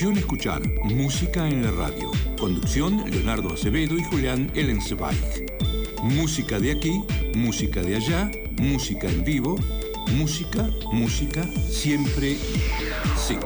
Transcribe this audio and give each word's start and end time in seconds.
Escuchar, 0.00 0.62
música 0.84 1.46
en 1.46 1.62
la 1.62 1.70
radio. 1.70 2.10
Conducción, 2.38 3.04
Leonardo 3.10 3.52
Acevedo 3.52 3.96
y 3.98 4.02
Julián 4.02 4.50
Ellensweig. 4.54 5.46
Música 6.02 6.58
de 6.58 6.72
aquí, 6.72 7.02
música 7.36 7.82
de 7.82 7.96
allá, 7.96 8.30
música 8.58 9.06
en 9.06 9.22
vivo, 9.22 9.54
música, 10.16 10.70
música, 10.90 11.44
siempre 11.68 12.38
sí. 13.18 13.36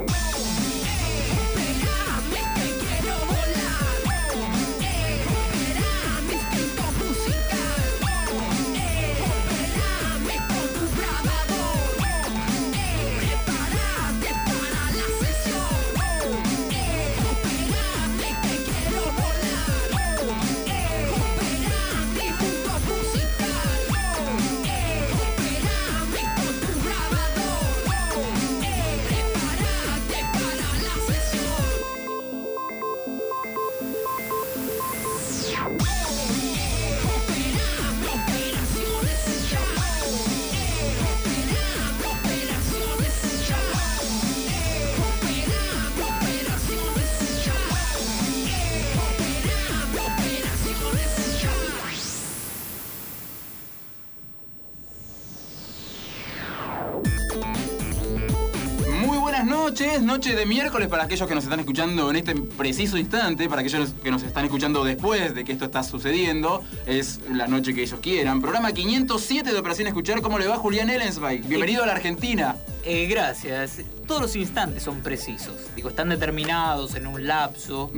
Miércoles 60.77 60.89
para 60.91 61.05
aquellos 61.05 61.27
que 61.27 61.35
nos 61.35 61.45
están 61.45 61.61
escuchando 61.61 62.11
en 62.11 62.17
este 62.17 62.35
preciso 62.35 62.99
instante, 62.99 63.49
para 63.49 63.63
aquellos 63.63 63.95
que 64.03 64.11
nos 64.11 64.23
están 64.23 64.45
escuchando 64.45 64.85
después 64.85 65.35
de 65.35 65.43
que 65.43 65.53
esto 65.53 65.65
está 65.65 65.83
sucediendo, 65.83 66.63
es 66.85 67.21
la 67.31 67.47
noche 67.47 67.73
que 67.73 67.81
ellos 67.83 67.99
quieran. 68.01 68.43
Programa 68.43 68.73
507 68.73 69.53
de 69.55 69.59
Operación 69.59 69.89
Escuchar, 69.89 70.21
¿cómo 70.21 70.39
le 70.39 70.47
va 70.47 70.59
Julián 70.59 70.91
Ellensweig? 70.91 71.47
Bienvenido 71.49 71.83
a 71.83 71.87
la 71.87 71.93
Argentina. 71.93 72.57
Eh, 72.85 73.07
gracias. 73.07 73.81
Todos 74.07 74.21
los 74.21 74.37
instantes 74.37 74.83
son 74.83 75.01
precisos. 75.01 75.55
Digo, 75.75 75.89
están 75.89 76.11
determinados 76.11 76.95
en 76.95 77.07
un 77.07 77.27
lapso, 77.27 77.91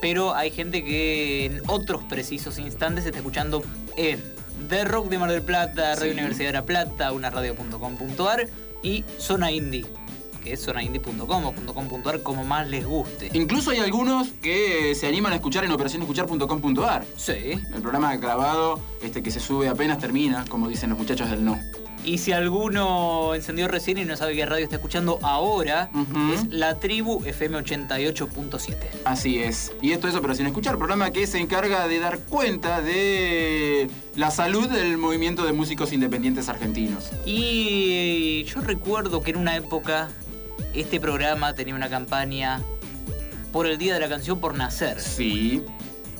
pero 0.00 0.34
hay 0.34 0.50
gente 0.50 0.82
que 0.82 1.44
en 1.46 1.62
otros 1.68 2.02
precisos 2.04 2.58
instantes 2.58 3.06
está 3.06 3.18
escuchando 3.18 3.62
en 3.96 4.20
The 4.68 4.84
Rock 4.86 5.08
de 5.08 5.18
Mar 5.18 5.30
del 5.30 5.42
Plata, 5.42 5.94
Radio 5.94 6.12
Sí. 6.14 6.18
Universidad 6.18 6.48
de 6.48 6.52
La 6.54 6.66
Plata, 6.66 7.12
unaradio.com.ar 7.12 8.48
y 8.82 9.04
Zona 9.18 9.50
Indie, 9.50 9.86
que 10.44 10.52
es 10.52 10.64
zonaindie.com 10.64 11.44
o 11.46 11.54
.com.ar 11.74 12.22
como 12.22 12.44
más 12.44 12.68
les 12.68 12.86
guste. 12.86 13.30
Incluso 13.32 13.70
hay 13.70 13.78
algunos 13.78 14.28
que 14.42 14.94
se 14.94 15.08
animan 15.08 15.32
a 15.32 15.36
escuchar 15.36 15.64
en 15.64 15.72
operacionescuchar.com.ar. 15.72 17.04
Sí. 17.16 17.58
El 17.74 17.80
programa 17.80 18.14
grabado, 18.16 18.78
este 19.02 19.22
que 19.22 19.30
se 19.30 19.40
sube 19.40 19.68
apenas 19.68 19.98
termina, 19.98 20.44
como 20.48 20.68
dicen 20.68 20.90
los 20.90 20.98
muchachos 20.98 21.30
del 21.30 21.44
no. 21.44 21.58
Y 22.04 22.18
si 22.18 22.32
alguno 22.32 23.34
encendió 23.34 23.66
recién 23.66 23.96
y 23.96 24.04
no 24.04 24.14
sabe 24.16 24.34
qué 24.34 24.44
radio 24.44 24.64
está 24.64 24.76
escuchando 24.76 25.18
ahora, 25.22 25.90
es 26.34 26.46
La 26.50 26.78
Tribu 26.78 27.24
FM 27.24 27.58
88.7. 27.58 28.74
Así 29.06 29.38
es. 29.38 29.72
Y 29.80 29.92
esto 29.92 30.06
es 30.06 30.14
Operación 30.14 30.46
Escuchar, 30.46 30.76
programa 30.76 31.10
que 31.10 31.26
se 31.26 31.38
encarga 31.38 31.88
de 31.88 32.00
dar 32.00 32.18
cuenta 32.18 32.82
de 32.82 33.88
la 34.16 34.30
salud 34.30 34.68
del 34.68 34.98
movimiento 34.98 35.46
de 35.46 35.54
músicos 35.54 35.94
independientes 35.94 36.50
argentinos. 36.50 37.10
Y 37.24 38.44
yo 38.44 38.60
recuerdo 38.60 39.22
que 39.22 39.30
en 39.30 39.38
una 39.38 39.56
época 39.56 40.10
este 40.74 41.00
programa 41.00 41.54
tenía 41.54 41.74
una 41.74 41.88
campaña 41.88 42.60
por 43.52 43.66
el 43.66 43.78
Día 43.78 43.94
de 43.94 44.00
la 44.00 44.08
Canción 44.08 44.40
por 44.40 44.56
Nacer. 44.56 45.00
Sí. 45.00 45.62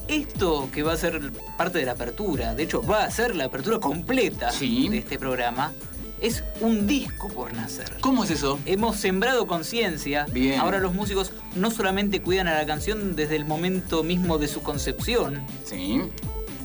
Esto 0.07 0.69
que 0.71 0.83
va 0.83 0.93
a 0.93 0.97
ser 0.97 1.31
parte 1.57 1.79
de 1.79 1.85
la 1.85 1.93
apertura, 1.93 2.53
de 2.53 2.63
hecho 2.63 2.81
va 2.83 3.05
a 3.05 3.11
ser 3.11 3.35
la 3.35 3.45
apertura 3.45 3.79
completa 3.79 4.51
Sí. 4.51 4.87
de 4.89 4.99
este 4.99 5.17
programa, 5.17 5.73
es 6.21 6.43
un 6.61 6.85
disco 6.87 7.27
por 7.27 7.53
nacer. 7.53 7.97
¿Cómo 8.01 8.23
es 8.23 8.31
eso? 8.31 8.57
Hemos 8.65 8.95
sembrado 8.97 9.47
conciencia. 9.47 10.25
Bien. 10.31 10.59
Ahora 10.59 10.77
los 10.79 10.93
músicos 10.93 11.31
no 11.55 11.71
solamente 11.71 12.21
cuidan 12.21 12.47
a 12.47 12.53
la 12.53 12.65
canción 12.65 13.15
desde 13.15 13.35
el 13.35 13.45
momento 13.45 14.03
mismo 14.03 14.37
de 14.37 14.47
su 14.47 14.61
concepción, 14.61 15.43
Sí. 15.65 16.01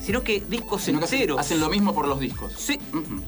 sino 0.02 0.22
que 0.22 0.40
discos 0.42 0.82
Sino 0.82 0.98
que 1.00 1.06
hacen- 1.06 1.18
enteros. 1.20 1.40
hacen 1.40 1.60
lo 1.60 1.68
mismo 1.70 1.94
por 1.94 2.06
los 2.06 2.20
discos. 2.20 2.52
Sí. 2.56 2.78
Ujú. 2.92 3.22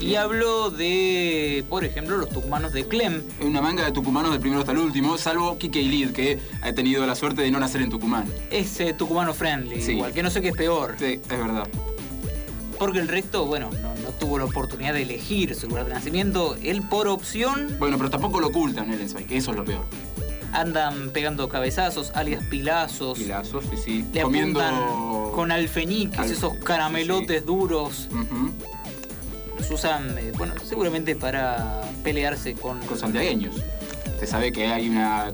Y 0.00 0.14
hablo 0.14 0.70
de, 0.70 1.64
por 1.68 1.84
ejemplo, 1.84 2.16
los 2.16 2.28
tucumanos 2.30 2.72
de 2.72 2.86
Clem, 2.86 3.22
Una 3.40 3.60
manga 3.60 3.84
de 3.84 3.90
tucumanos 3.92 4.30
del 4.30 4.40
primero 4.40 4.60
hasta 4.60 4.72
el 4.72 4.78
último, 4.78 5.18
salvo 5.18 5.58
Kike 5.58 5.82
Lid, 5.82 6.10
que 6.12 6.38
ha 6.62 6.72
tenido 6.72 7.04
la 7.06 7.14
suerte 7.16 7.42
de 7.42 7.50
no 7.50 7.58
nacer 7.58 7.82
en 7.82 7.90
Tucumán. 7.90 8.26
es 8.50 8.78
eh, 8.80 8.94
tucumano 8.96 9.34
friendly, 9.34 9.82
Sí. 9.82 9.92
igual 9.92 10.12
que 10.12 10.22
no 10.22 10.30
sé 10.30 10.40
qué 10.40 10.48
es 10.48 10.56
peor, 10.56 10.94
Sí, 10.98 11.14
es 11.20 11.28
verdad. 11.28 11.66
porque 12.78 13.00
el 13.00 13.08
resto, 13.08 13.44
bueno, 13.46 13.70
no, 13.82 13.94
no 13.96 14.10
tuvo 14.20 14.38
la 14.38 14.44
oportunidad 14.44 14.94
de 14.94 15.02
elegir 15.02 15.54
su 15.56 15.66
lugar 15.68 15.86
de 15.86 15.94
nacimiento. 15.94 16.56
Él 16.62 16.82
por 16.82 17.08
opción 17.08 17.74
Bueno, 17.80 17.96
pero 17.98 18.08
tampoco 18.08 18.38
lo 18.40 18.46
ocultan 18.48 18.92
el 18.92 18.98
que 19.26 19.36
eso 19.36 19.50
es 19.50 19.56
lo 19.56 19.64
peor. 19.64 19.84
andan 20.52 21.10
pegando 21.10 21.48
cabezazos, 21.48 22.12
alias 22.14 22.42
pilazos, 22.44 23.18
Pilazos, 23.18 23.64
sí, 23.70 23.76
sí. 23.76 24.04
le 24.14 24.22
Comiendo. 24.22 25.32
con 25.34 25.50
alfeñiques, 25.52 26.18
Al- 26.18 26.30
esos 26.30 26.54
caramelotes 26.64 27.40
sí. 27.40 27.46
duros. 27.46 28.08
Los 29.58 29.70
usan, 29.70 30.16
eh, 30.18 30.32
bueno, 30.36 30.54
seguramente 30.64 31.16
para 31.16 31.82
pelearse 32.02 32.54
con... 32.54 32.80
Con 32.86 32.98
santiagueños. 32.98 33.56
Se 34.18 34.26
sabe 34.26 34.52
que 34.52 34.68
hay 34.68 34.88
una 34.88 35.32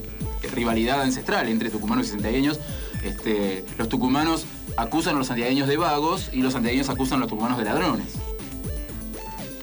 rivalidad 0.53 1.03
ancestral 1.03 1.49
entre 1.49 1.71
tucumanos 1.71 2.07
y 2.07 2.11
santiagueños. 2.11 2.59
Este, 3.03 3.65
los 3.79 3.89
tucumanos 3.89 4.47
acusan 4.77 5.17
a 5.17 5.19
los 5.19 5.27
santiagueños 5.27 5.69
de 5.69 5.77
vagos 5.77 6.31
y 6.33 6.43
los 6.43 6.55
santiagueños 6.55 6.89
acusan 6.89 7.19
a 7.19 7.21
los 7.21 7.29
tucumanos 7.29 7.59
de 7.59 7.65
ladrones. 7.65 8.15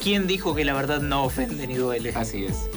¿Quién 0.01 0.27
dijo 0.27 0.55
que 0.55 0.66
la 0.66 0.73
verdad 0.73 1.01
no 1.01 1.23
ofende 1.23 1.67
ni 1.67 1.75
duele? 1.75 2.13
Así 2.16 2.45
es. 2.45 2.67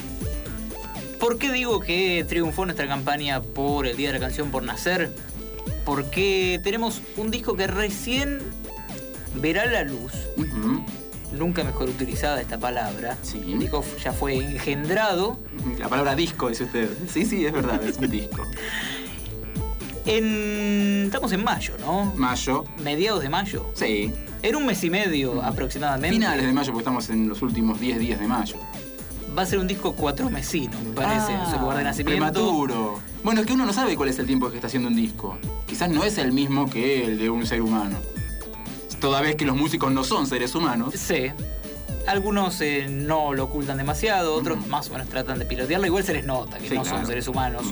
¿Por 1.18 1.38
qué 1.38 1.50
digo 1.50 1.80
que 1.80 2.24
triunfó 2.28 2.66
nuestra 2.66 2.86
campaña 2.86 3.40
por 3.40 3.86
el 3.86 3.96
Día 3.96 4.08
de 4.08 4.14
la 4.14 4.20
Canción 4.20 4.50
por 4.50 4.62
Nacer? 4.62 5.10
Porque 5.86 6.60
tenemos 6.62 7.00
un 7.16 7.30
disco 7.30 7.56
que 7.56 7.66
recién 7.66 8.40
verá 9.34 9.64
la 9.66 9.84
luz. 9.84 10.12
Nunca 11.38 11.64
mejor 11.64 11.88
utilizada 11.88 12.40
esta 12.40 12.58
palabra. 12.58 13.16
Sí. 13.22 13.38
El 13.46 13.58
disco 13.58 13.84
ya 14.02 14.12
fue 14.12 14.34
engendrado 14.36 15.38
La 15.78 15.88
palabra 15.88 16.14
disco, 16.14 16.48
dice 16.48 16.64
usted. 16.64 16.88
Sí, 17.12 17.24
sí, 17.24 17.44
es 17.44 17.52
verdad, 17.52 17.82
es 17.84 17.98
un 17.98 18.10
disco. 18.10 18.42
en... 20.06 21.02
Estamos 21.06 21.32
en 21.32 21.44
mayo, 21.44 21.74
¿no? 21.80 22.12
Mayo. 22.16 22.64
Mediados 22.82 23.22
de 23.22 23.28
mayo. 23.28 23.66
Sí. 23.74 24.12
En 24.42 24.56
un 24.56 24.66
mes 24.66 24.82
y 24.84 24.90
medio 24.90 25.42
aproximadamente. 25.42 26.14
Finales 26.16 26.46
de 26.46 26.52
mayo, 26.52 26.72
porque 26.72 26.82
estamos 26.82 27.08
en 27.10 27.28
los 27.28 27.40
últimos 27.42 27.80
10 27.80 27.98
días 27.98 28.20
de 28.20 28.26
mayo. 28.26 28.56
Va 29.36 29.42
a 29.42 29.46
ser 29.46 29.58
un 29.58 29.66
disco 29.66 29.94
cuatro 29.94 30.30
mesino, 30.30 30.78
me 30.84 30.92
parece, 30.92 31.32
en 31.32 31.44
su 31.50 31.58
lugar 31.58 31.76
de 31.78 31.82
Ah, 31.82 31.86
nacimiento. 31.86 32.24
Prematuro. 32.32 32.98
Bueno, 33.24 33.40
es 33.40 33.46
que 33.46 33.52
uno 33.54 33.66
no 33.66 33.72
sabe 33.72 33.96
cuál 33.96 34.08
es 34.10 34.18
el 34.18 34.26
tiempo 34.26 34.48
que 34.50 34.56
está 34.56 34.66
haciendo 34.68 34.88
un 34.88 34.94
disco. 34.96 35.36
Quizás 35.66 35.88
no 35.90 36.04
es 36.04 36.18
el 36.18 36.30
mismo 36.32 36.68
que 36.70 37.04
el 37.04 37.18
de 37.18 37.30
un 37.30 37.44
ser 37.46 37.60
humano. 37.62 37.96
Toda 39.00 39.20
vez 39.20 39.36
que 39.36 39.44
los 39.44 39.56
músicos 39.56 39.92
no 39.92 40.04
son 40.04 40.26
seres 40.26 40.54
humanos. 40.54 40.94
Sí. 40.96 41.26
Algunos 42.06 42.60
eh, 42.60 42.86
no 42.90 43.32
lo 43.32 43.44
ocultan 43.44 43.78
demasiado, 43.78 44.34
otros 44.34 44.66
más 44.66 44.88
o 44.88 44.92
menos 44.92 45.08
tratan 45.08 45.38
de 45.38 45.44
pilotearlo. 45.46 45.86
Igual 45.86 46.04
se 46.04 46.12
les 46.12 46.24
nota 46.26 46.58
que 46.58 46.68
Sí, 46.68 46.74
no 46.74 46.82
claro. 46.82 46.98
son 46.98 47.06
seres 47.06 47.28
humanos. 47.28 47.64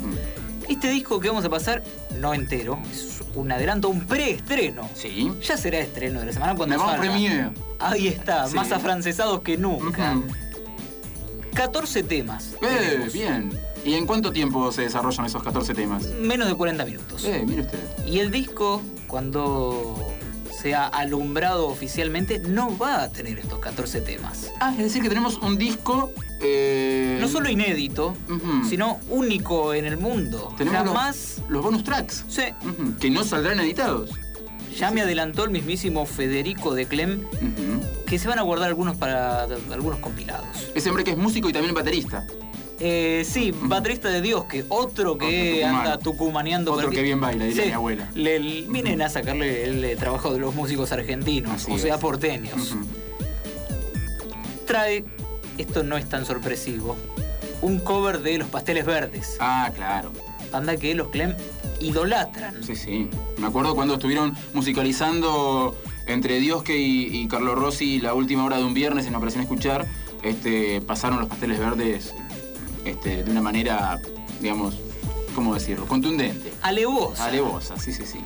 Este 0.69 0.89
disco 0.91 1.21
que 1.21 1.29
vamos 1.29 1.45
a 1.45 1.51
pasar, 1.51 1.83
no 2.19 2.33
entero, 2.33 2.79
es 2.91 3.21
un 3.35 3.51
adelanto, 3.53 3.89
un 3.89 4.07
preestreno. 4.07 4.89
Sí. 4.95 5.31
Ya 5.47 5.57
será 5.57 5.81
estreno 5.81 6.21
de 6.21 6.27
la 6.27 6.33
semana 6.33 6.55
cuando 6.55 6.79
salga. 6.79 6.99
premier. 7.01 7.51
Ahí 7.79 8.09
está, 8.09 8.47
Sí. 8.49 8.55
más 8.55 8.73
afrancesados 8.73 9.43
que 9.43 9.59
nunca. 9.59 10.15
Ujú. 10.17 10.25
14 11.55 12.03
temas. 12.03 12.55
Eh, 12.63 13.11
bien. 13.13 13.51
¿Y 13.85 13.95
en 13.95 14.07
cuánto 14.07 14.33
tiempo 14.33 14.71
se 14.73 14.83
desarrollan 14.83 15.27
esos 15.27 15.43
14 15.43 15.75
temas? 15.75 16.05
Menos 16.21 16.49
de 16.49 16.55
40 16.55 16.85
minutos. 16.87 17.25
Eh, 17.25 17.45
mire 17.47 17.63
usted. 17.63 17.79
Y 18.07 18.21
el 18.21 18.31
disco, 18.31 18.81
cuando 19.09 20.01
sea 20.63 20.87
alumbrado 20.87 21.67
oficialmente, 21.69 22.39
no 22.39 22.79
va 22.79 23.03
a 23.03 23.11
tener 23.11 23.39
estos 23.41 23.59
14 23.59 24.01
temas. 24.01 24.53
Ah, 24.61 24.71
es 24.73 24.79
decir 24.85 25.03
que 25.03 25.09
tenemos 25.09 25.39
un 25.39 25.59
disco. 25.59 26.13
eh, 26.41 27.19
No 27.21 27.29
solo 27.29 27.49
inédito, 27.51 28.15
sino 28.69 28.99
único 29.09 29.75
en 29.75 29.85
el 29.87 29.97
mundo. 29.97 30.55
Tenemos 30.57 30.85
los- 30.85 30.95
Jamás. 30.95 31.43
los, 31.49 31.63
bonus 31.63 31.83
tracks. 31.85 32.25
Sí, 32.29 32.43
Que 33.01 33.11
no 33.11 33.25
saldrán 33.25 33.59
editados. 33.61 34.11
ya 34.79 34.91
me 34.91 35.03
adelantó 35.03 35.45
el 35.45 35.51
mismísimo 35.51 36.07
Federico 36.07 36.75
de 36.75 36.87
Clem 36.87 37.21
que 38.07 38.19
se 38.19 38.27
van 38.29 38.39
a 38.39 38.43
guardar 38.43 38.69
algunos 38.69 38.97
para 38.97 39.43
algunos 39.45 39.99
compilados. 39.99 40.47
Ese 40.75 40.89
hombre 40.89 41.05
que 41.05 41.11
es 41.13 41.17
músico 41.19 41.49
y 41.49 41.53
también 41.53 41.75
baterista. 41.75 42.25
Eh, 42.85 43.23
sí, 43.25 43.53
baterista 43.57 44.09
de 44.09 44.21
Dios, 44.21 44.45
que 44.47 44.65
otro 44.69 45.17
que 45.17 45.63
Otro 45.65 45.77
anda 45.79 45.99
tucumaneando. 46.01 46.73
Otro 46.73 46.87
cualquier- 46.87 47.01
que 47.03 47.05
bien 47.05 47.21
baila, 47.21 47.45
diría 47.45 47.63
Sí, 47.63 47.69
mi 47.69 47.75
abuela. 47.75 48.11
le- 48.15 48.41
vienen 48.69 49.01
a 49.03 49.09
sacarle 49.09 49.65
el 49.67 49.97
trabajo 49.99 50.33
de 50.33 50.41
los 50.41 50.53
músicos 50.57 50.91
argentinos, 50.91 51.53
Así 51.53 51.71
o 51.71 51.79
sea, 51.79 51.95
es. 51.95 52.01
porteños. 52.01 52.75
Trae, 54.67 55.05
esto 55.59 55.83
no 55.83 55.97
es 55.97 56.09
tan 56.09 56.25
sorpresivo, 56.25 56.97
un 57.61 57.79
cover 57.79 58.21
de 58.21 58.39
Los 58.39 58.49
Pasteles 58.49 58.85
Verdes. 58.87 59.37
Ah, 59.41 59.71
claro. 59.75 60.13
Banda 60.51 60.77
que 60.77 60.95
los 60.95 61.09
Clem 61.09 61.35
idolatran. 61.81 62.63
Sí, 62.63 62.77
sí. 62.77 63.09
Me 63.39 63.47
acuerdo 63.47 63.75
cuando 63.75 63.95
estuvieron 63.95 64.35
musicalizando 64.55 65.77
entre 66.07 66.41
Diosque 66.41 66.77
y, 66.77 67.17
y 67.17 67.29
Carlos 67.29 67.57
Rossi 67.57 68.01
la 68.01 68.15
última 68.15 68.45
hora 68.45 68.59
de 68.59 68.65
un 68.65 68.75
viernes 68.75 69.07
en 69.07 69.15
Operación 69.15 69.43
Escuchar, 69.43 69.87
este, 70.23 70.81
pasaron 70.81 71.19
los 71.21 71.29
pasteles 71.29 71.59
verdes 71.59 72.15
este, 72.85 73.23
de 73.25 73.31
una 73.31 73.41
manera, 73.41 74.01
digamos, 74.41 74.77
¿cómo 75.35 75.55
decirlo? 75.55 75.87
Contundente. 75.87 76.53
Alevosa. 76.63 77.27
Alevosa, 77.27 77.79
sí, 77.79 77.93
sí, 77.93 78.05
sí. 78.05 78.21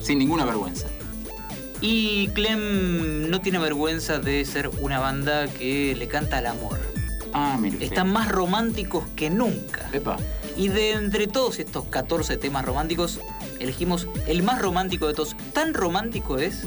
Sin 0.00 0.18
ninguna 0.18 0.44
vergüenza. 0.44 0.86
Y 1.80 2.28
Clem 2.28 3.30
no 3.30 3.40
tiene 3.40 3.58
vergüenza 3.58 4.18
de 4.18 4.44
ser 4.44 4.68
una 4.80 4.98
banda 4.98 5.46
que 5.46 5.94
le 5.94 6.08
canta 6.08 6.38
al 6.38 6.46
amor. 6.46 6.78
Ah, 7.32 7.56
mire 7.60 7.76
usted. 7.76 7.86
Están 7.86 8.12
más 8.12 8.28
románticos 8.28 9.04
que 9.14 9.30
nunca. 9.30 9.88
Epa. 9.92 10.16
Y 10.56 10.68
de 10.68 10.92
entre 10.92 11.28
todos 11.28 11.58
estos 11.60 11.84
14 11.84 12.36
temas 12.36 12.64
románticos, 12.64 13.20
elegimos 13.60 14.08
el 14.26 14.42
más 14.42 14.60
romántico 14.60 15.06
de 15.06 15.14
todos. 15.14 15.36
Tan 15.52 15.72
romántico 15.72 16.38
es 16.38 16.66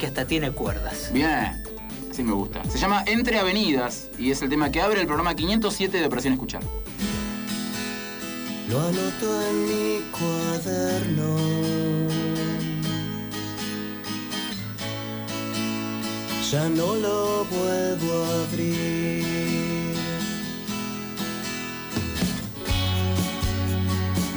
que 0.00 0.06
hasta 0.06 0.24
tiene 0.24 0.50
cuerdas. 0.50 1.10
Bien. 1.12 1.62
Así 2.12 2.22
me 2.22 2.32
gusta. 2.32 2.62
Se 2.64 2.76
llama 2.76 3.04
Entre 3.06 3.38
Avenidas 3.38 4.10
y 4.18 4.32
es 4.32 4.42
el 4.42 4.50
tema 4.50 4.70
que 4.70 4.82
abre 4.82 5.00
el 5.00 5.06
programa 5.06 5.34
507 5.34 5.96
de 5.98 6.04
Operación 6.04 6.34
Escuchar. 6.34 6.62
Lo 8.68 8.78
anoto 8.78 9.48
en 9.48 9.64
mi 9.64 10.00
cuaderno. 10.10 11.36
Ya 16.50 16.68
no 16.68 16.96
lo 16.96 17.46
puedo 17.48 18.42
abrir. 18.44 19.24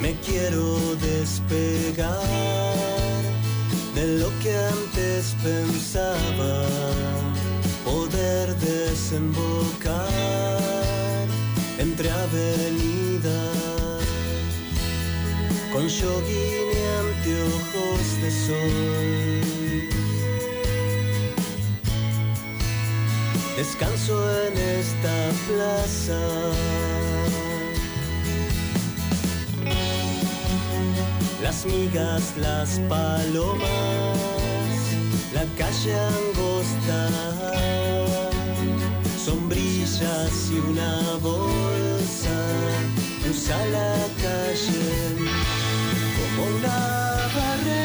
Me 0.02 0.14
quiero 0.26 0.96
despegar 0.96 2.22
de 3.96 4.20
lo 4.20 4.30
que 4.40 4.56
antes 4.56 5.36
pensaba. 5.44 7.25
Poder 7.86 8.56
desembocar 8.56 10.10
entre 11.78 12.10
avenidas 12.10 13.66
con 15.72 15.84
jogging 15.88 16.68
y 16.74 16.84
anteojos 17.06 18.06
de 18.22 18.32
sol. 18.46 19.46
Descanso 23.56 24.16
en 24.48 24.54
esta 24.58 25.16
plaza. 25.48 26.22
Las 31.42 31.66
migas, 31.66 32.34
las 32.38 32.80
palomas, 32.90 34.45
la 35.36 35.46
calle 35.58 35.94
angosta, 35.94 37.10
sombrillas 39.26 40.50
y 40.50 40.60
una 40.72 41.18
bolsa, 41.22 42.38
cruza 43.22 43.58
la 43.78 43.96
calle 44.24 44.86
como 46.18 46.42
una 46.58 46.78
barrera 47.36 47.85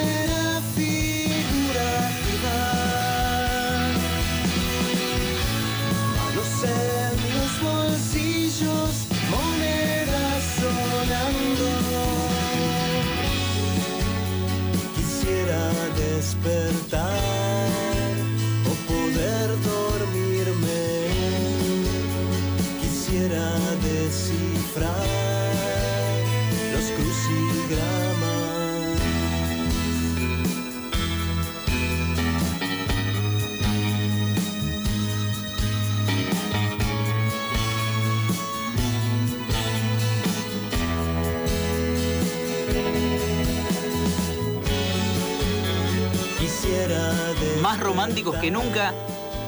románticos 48.22 48.36
que 48.36 48.50
nunca, 48.50 48.94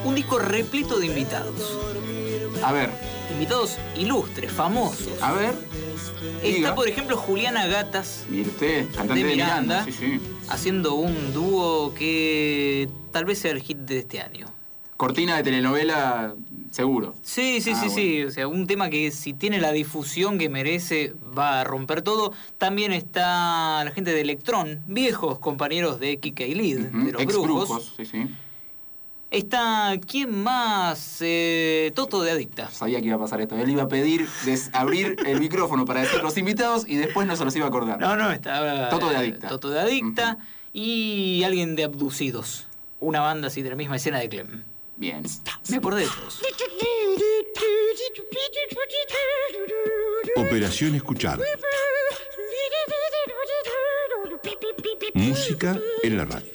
un 0.04 0.14
disco 0.14 0.38
repleto 0.38 0.98
de 0.98 1.06
invitados. 1.06 1.78
A 2.64 2.72
ver, 2.72 2.90
Invitados 3.32 3.76
ilustres, 3.96 4.52
famosos. 4.52 5.20
a 5.20 5.32
ver. 5.32 5.54
Está, 6.42 6.74
por 6.74 6.86
ejemplo, 6.88 7.16
Juliana 7.16 7.66
Gatas 7.66 8.24
Mire 8.28 8.48
usted, 8.48 8.86
cantante 8.94 9.14
de 9.14 9.24
de, 9.24 9.30
Miranda, 9.36 9.84
Sí, 9.84 9.92
sí. 9.92 10.20
haciendo 10.48 10.94
un 10.94 11.32
dúo 11.32 11.94
que 11.94 12.88
tal 13.10 13.24
vez 13.24 13.38
sea 13.38 13.52
el 13.52 13.60
hit 13.62 13.78
de 13.78 14.00
este 14.00 14.20
año. 14.20 14.46
Cortina 14.96 15.36
de 15.36 15.42
telenovela, 15.44 16.34
seguro. 16.70 17.14
Sí, 17.22 17.60
sí, 17.60 17.70
Ah, 17.74 17.74
sí, 17.74 17.86
bueno. 17.86 17.94
sí. 17.94 18.24
O 18.24 18.30
sea, 18.30 18.48
un 18.48 18.66
tema 18.66 18.90
que 18.90 19.10
si 19.10 19.32
tiene 19.32 19.60
la 19.60 19.72
difusión 19.72 20.38
que 20.38 20.48
merece 20.48 21.14
va 21.36 21.60
a 21.60 21.64
romper 21.64 22.02
todo. 22.02 22.32
También 22.58 22.92
está 22.92 23.82
la 23.84 23.90
gente 23.92 24.12
de 24.12 24.20
Electrón, 24.20 24.82
viejos 24.86 25.38
compañeros 25.40 25.98
de 25.98 26.18
Kika 26.18 26.44
y 26.44 26.54
Lid, 26.54 26.78
de 26.78 27.12
los 27.12 27.22
ex 27.22 27.32
brujos. 27.32 27.68
brujos, 27.68 27.94
sí, 27.96 28.04
sí. 28.04 28.26
Está, 29.32 29.94
¿quién 30.06 30.30
más? 30.42 31.16
Eh, 31.22 31.90
Toto 31.94 32.22
de 32.22 32.32
Adicta. 32.32 32.70
Sabía 32.70 33.00
que 33.00 33.06
iba 33.06 33.16
a 33.16 33.18
pasar 33.18 33.40
esto. 33.40 33.56
Él 33.56 33.70
iba 33.70 33.84
a 33.84 33.88
pedir 33.88 34.28
des- 34.44 34.68
abrir 34.74 35.16
el 35.26 35.40
micrófono 35.40 35.86
para 35.86 36.02
decir 36.02 36.22
los 36.22 36.36
invitados 36.36 36.84
y 36.86 36.96
después 36.96 37.26
no 37.26 37.34
se 37.34 37.42
los 37.46 37.56
iba 37.56 37.64
a 37.64 37.68
acordar. 37.68 37.98
No, 37.98 38.14
no, 38.14 38.30
está. 38.30 38.90
Toto 38.90 39.08
de 39.08 39.16
Adicta. 39.16 39.48
Toto 39.48 39.70
de 39.70 39.80
Adicta 39.80 40.36
y 40.74 41.42
alguien 41.44 41.74
de 41.76 41.84
Abducidos. 41.84 42.66
Una 43.00 43.20
banda 43.20 43.48
así 43.48 43.62
de 43.62 43.70
la 43.70 43.76
misma 43.76 43.96
escena 43.96 44.18
de 44.18 44.28
Clem. 44.28 44.64
Bien. 44.98 45.22
Me 45.70 45.76
acordé 45.78 46.02
de 46.02 46.08
todos. 46.08 46.42
Operación 50.36 50.94
Escuchar. 50.94 51.38
Música 55.14 55.78
en 56.02 56.16
la 56.16 56.24
radio. 56.24 56.50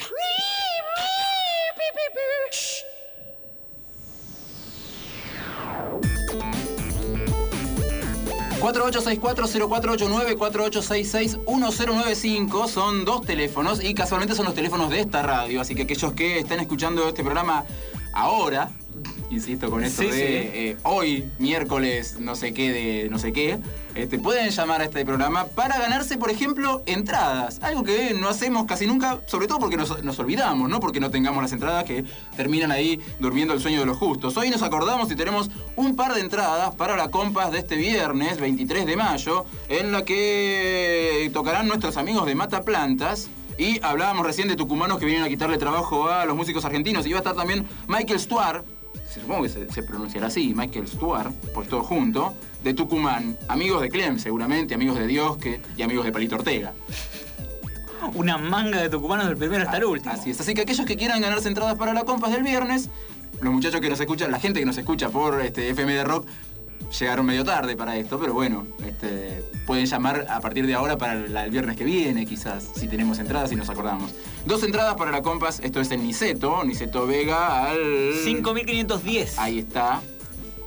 4864-0489, 8.59 10.35
4866-1095 11.45 12.67
son 12.67 13.05
dos 13.05 13.21
teléfonos 13.21 13.83
y 13.83 13.93
casualmente 13.93 14.35
son 14.35 14.45
los 14.45 14.55
teléfonos 14.55 14.89
de 14.89 14.99
esta 15.01 15.21
radio. 15.21 15.61
Así 15.61 15.75
que 15.75 15.83
aquellos 15.83 16.13
que 16.13 16.39
estén 16.39 16.59
escuchando 16.59 17.07
este 17.07 17.23
programa 17.23 17.65
ahora, 18.17 18.71
insisto 19.29 19.69
con 19.69 19.83
esto 19.83 20.01
Sí, 20.01 20.07
de 20.07 20.13
sí. 20.13 20.19
eh, 20.23 20.77
hoy, 20.83 21.29
miércoles, 21.37 22.17
no 22.19 22.35
sé 22.35 22.51
qué, 22.53 22.71
de 22.71 23.09
no 23.09 23.19
sé 23.19 23.31
qué, 23.31 23.59
este, 23.93 24.17
pueden 24.19 24.49
llamar 24.49 24.81
a 24.81 24.85
este 24.85 25.05
programa 25.05 25.45
para 25.45 25.77
ganarse, 25.77 26.17
por 26.17 26.31
ejemplo, 26.31 26.81
entradas. 26.87 27.59
Algo 27.61 27.83
que 27.83 28.13
no 28.15 28.27
hacemos 28.29 28.65
casi 28.65 28.87
nunca, 28.87 29.19
sobre 29.27 29.47
todo 29.47 29.59
porque 29.59 29.77
nos, 29.77 30.03
nos 30.03 30.17
olvidamos, 30.19 30.67
no 30.69 30.79
porque 30.79 30.99
no 30.99 31.11
tengamos 31.11 31.43
las 31.43 31.51
entradas 31.51 31.83
que 31.83 32.05
terminan 32.35 32.71
ahí 32.71 32.99
durmiendo 33.19 33.53
el 33.53 33.59
sueño 33.59 33.79
de 33.81 33.85
los 33.85 33.97
justos. 33.97 34.35
Hoy 34.37 34.49
nos 34.49 34.63
acordamos 34.63 35.11
y 35.11 35.15
tenemos 35.15 35.49
un 35.75 35.95
par 35.95 36.13
de 36.15 36.21
entradas 36.21 36.73
para 36.75 36.95
la 36.95 37.09
compas 37.11 37.51
de 37.51 37.59
este 37.59 37.75
viernes, 37.75 38.39
23 38.39 38.85
de 38.87 38.95
mayo, 38.95 39.45
en 39.69 39.91
la 39.91 40.03
que 40.05 41.29
tocarán 41.33 41.67
nuestros 41.67 41.97
amigos 41.97 42.25
de 42.25 42.33
Mata 42.35 42.63
Plantas. 42.63 43.29
Y 43.57 43.79
hablábamos 43.83 44.25
recién 44.25 44.47
de 44.47 44.55
tucumanos 44.55 44.99
que 44.99 45.05
vienen 45.05 45.23
a 45.23 45.29
quitarle 45.29 45.57
trabajo 45.57 46.09
a 46.09 46.25
los 46.25 46.35
músicos 46.35 46.63
argentinos. 46.65 47.05
Y 47.05 47.11
va 47.11 47.17
a 47.17 47.21
estar 47.21 47.35
también 47.35 47.65
Michael 47.87 48.19
Stuart, 48.19 48.65
supongo 49.11 49.43
que 49.43 49.49
se, 49.49 49.71
se 49.71 49.83
pronunciará 49.83 50.27
así, 50.27 50.53
Michael 50.55 50.87
Stuart, 50.87 51.31
pues 51.53 51.67
todo 51.67 51.83
junto, 51.83 52.33
de 52.63 52.73
Tucumán. 52.73 53.37
Amigos 53.47 53.81
de 53.81 53.89
Clem, 53.89 54.19
seguramente, 54.19 54.75
amigos 54.75 54.99
de 54.99 55.07
Dios 55.07 55.37
que, 55.37 55.59
y 55.75 55.81
amigos 55.81 56.05
de 56.05 56.11
Palito 56.11 56.35
Ortega. 56.35 56.73
Una 58.13 58.37
manga 58.37 58.81
de 58.81 58.89
tucumanos 58.89 59.27
del 59.27 59.37
primero 59.37 59.63
hasta 59.63 59.77
el 59.77 59.85
último. 59.85 60.13
Así 60.13 60.29
es. 60.29 60.39
Así 60.39 60.53
que 60.53 60.61
aquellos 60.61 60.85
que 60.85 60.95
quieran 60.95 61.19
ganarse 61.21 61.47
entradas 61.47 61.77
para 61.77 61.93
la 61.93 62.03
compas 62.03 62.31
del 62.31 62.43
viernes, 62.43 62.89
los 63.41 63.53
muchachos 63.53 63.81
que 63.81 63.89
nos 63.89 63.99
escuchan, 63.99 64.31
la 64.31 64.39
gente 64.39 64.59
que 64.59 64.65
nos 64.65 64.77
escucha 64.77 65.09
por 65.09 65.41
este, 65.41 65.69
FM 65.69 65.93
de 65.93 66.03
Rock, 66.03 66.27
llegaron 66.99 67.25
medio 67.25 67.43
tarde 67.43 67.75
para 67.75 67.95
esto, 67.97 68.19
pero 68.19 68.33
bueno, 68.33 68.65
este, 68.85 69.43
pueden 69.65 69.85
llamar 69.85 70.25
a 70.29 70.39
partir 70.39 70.65
de 70.65 70.73
ahora 70.73 70.97
para 70.97 71.15
la- 71.15 71.45
el 71.45 71.51
viernes 71.51 71.75
que 71.75 71.83
viene, 71.83 72.25
quizás, 72.25 72.69
si 72.75 72.87
tenemos 72.87 73.19
entradas 73.19 73.51
y 73.51 73.55
nos 73.55 73.69
acordamos. 73.69 74.11
Dos 74.45 74.63
entradas 74.63 74.95
para 74.95 75.11
la 75.11 75.21
Compass, 75.21 75.59
esto 75.61 75.81
es 75.81 75.91
en 75.91 76.03
Niceto, 76.03 76.63
Niceto 76.63 77.05
Vega 77.07 77.65
al... 77.69 78.13
5510. 78.23 79.37
Ahí 79.39 79.59
está. 79.59 80.01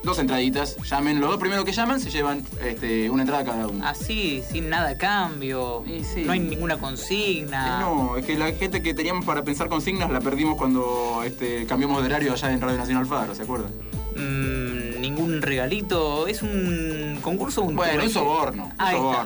Dos 0.03 0.17
entraditas, 0.17 0.77
llamen. 0.89 1.19
Los 1.19 1.29
dos 1.29 1.39
primeros 1.39 1.63
que 1.63 1.71
llaman 1.73 1.99
se 1.99 2.09
llevan 2.09 2.43
este, 2.65 3.07
una 3.11 3.21
entrada 3.21 3.43
cada 3.43 3.67
uno. 3.67 3.85
Así, 3.85 4.41
sin 4.51 4.67
nada 4.67 4.89
a 4.89 4.97
cambio. 4.97 5.83
Sí. 6.11 6.23
No 6.25 6.31
hay 6.31 6.39
ninguna 6.39 6.73
Eh, 6.73 6.77
consigna. 6.79 7.79
No, 7.81 8.17
es 8.17 8.25
que 8.25 8.35
la 8.35 8.51
gente 8.51 8.81
que 8.81 8.95
teníamos 8.95 9.25
para 9.25 9.43
pensar 9.43 9.69
consignas 9.69 10.09
la 10.09 10.19
perdimos 10.19 10.57
cuando 10.57 11.21
este, 11.23 11.67
cambiamos 11.67 11.99
de 12.01 12.07
horario 12.07 12.33
allá 12.33 12.51
en 12.51 12.59
Radio 12.61 12.77
Nacional 12.79 13.05
Faro, 13.05 13.35
¿se 13.35 13.43
acuerdan? 13.43 13.71
Mm, 14.15 14.99
ningún 15.01 15.41
regalito. 15.41 16.27
Es 16.27 16.41
un 16.41 17.19
concurso, 17.21 17.61
un 17.63 17.75
Bueno, 17.75 18.03
un 18.03 18.09
soborno. 18.09 18.71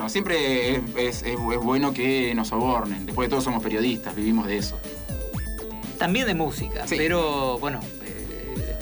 Un. 0.03 0.09
Siempre 0.09 0.75
es, 0.75 0.81
es- 0.95 1.21
es- 1.23 1.33
es 1.33 1.37
bueno 1.39 1.93
que 1.93 2.33
nos 2.35 2.49
sobornen. 2.49 3.05
Después 3.05 3.27
de 3.27 3.29
todo 3.31 3.41
somos 3.41 3.61
periodistas, 3.63 4.15
vivimos 4.15 4.47
de 4.47 4.57
eso. 4.57 4.79
También 5.97 6.27
de 6.27 6.33
música, 6.35 6.87
Sí. 6.87 6.95
pero 6.97 7.57
bueno, 7.59 7.79
eh, 8.03 8.75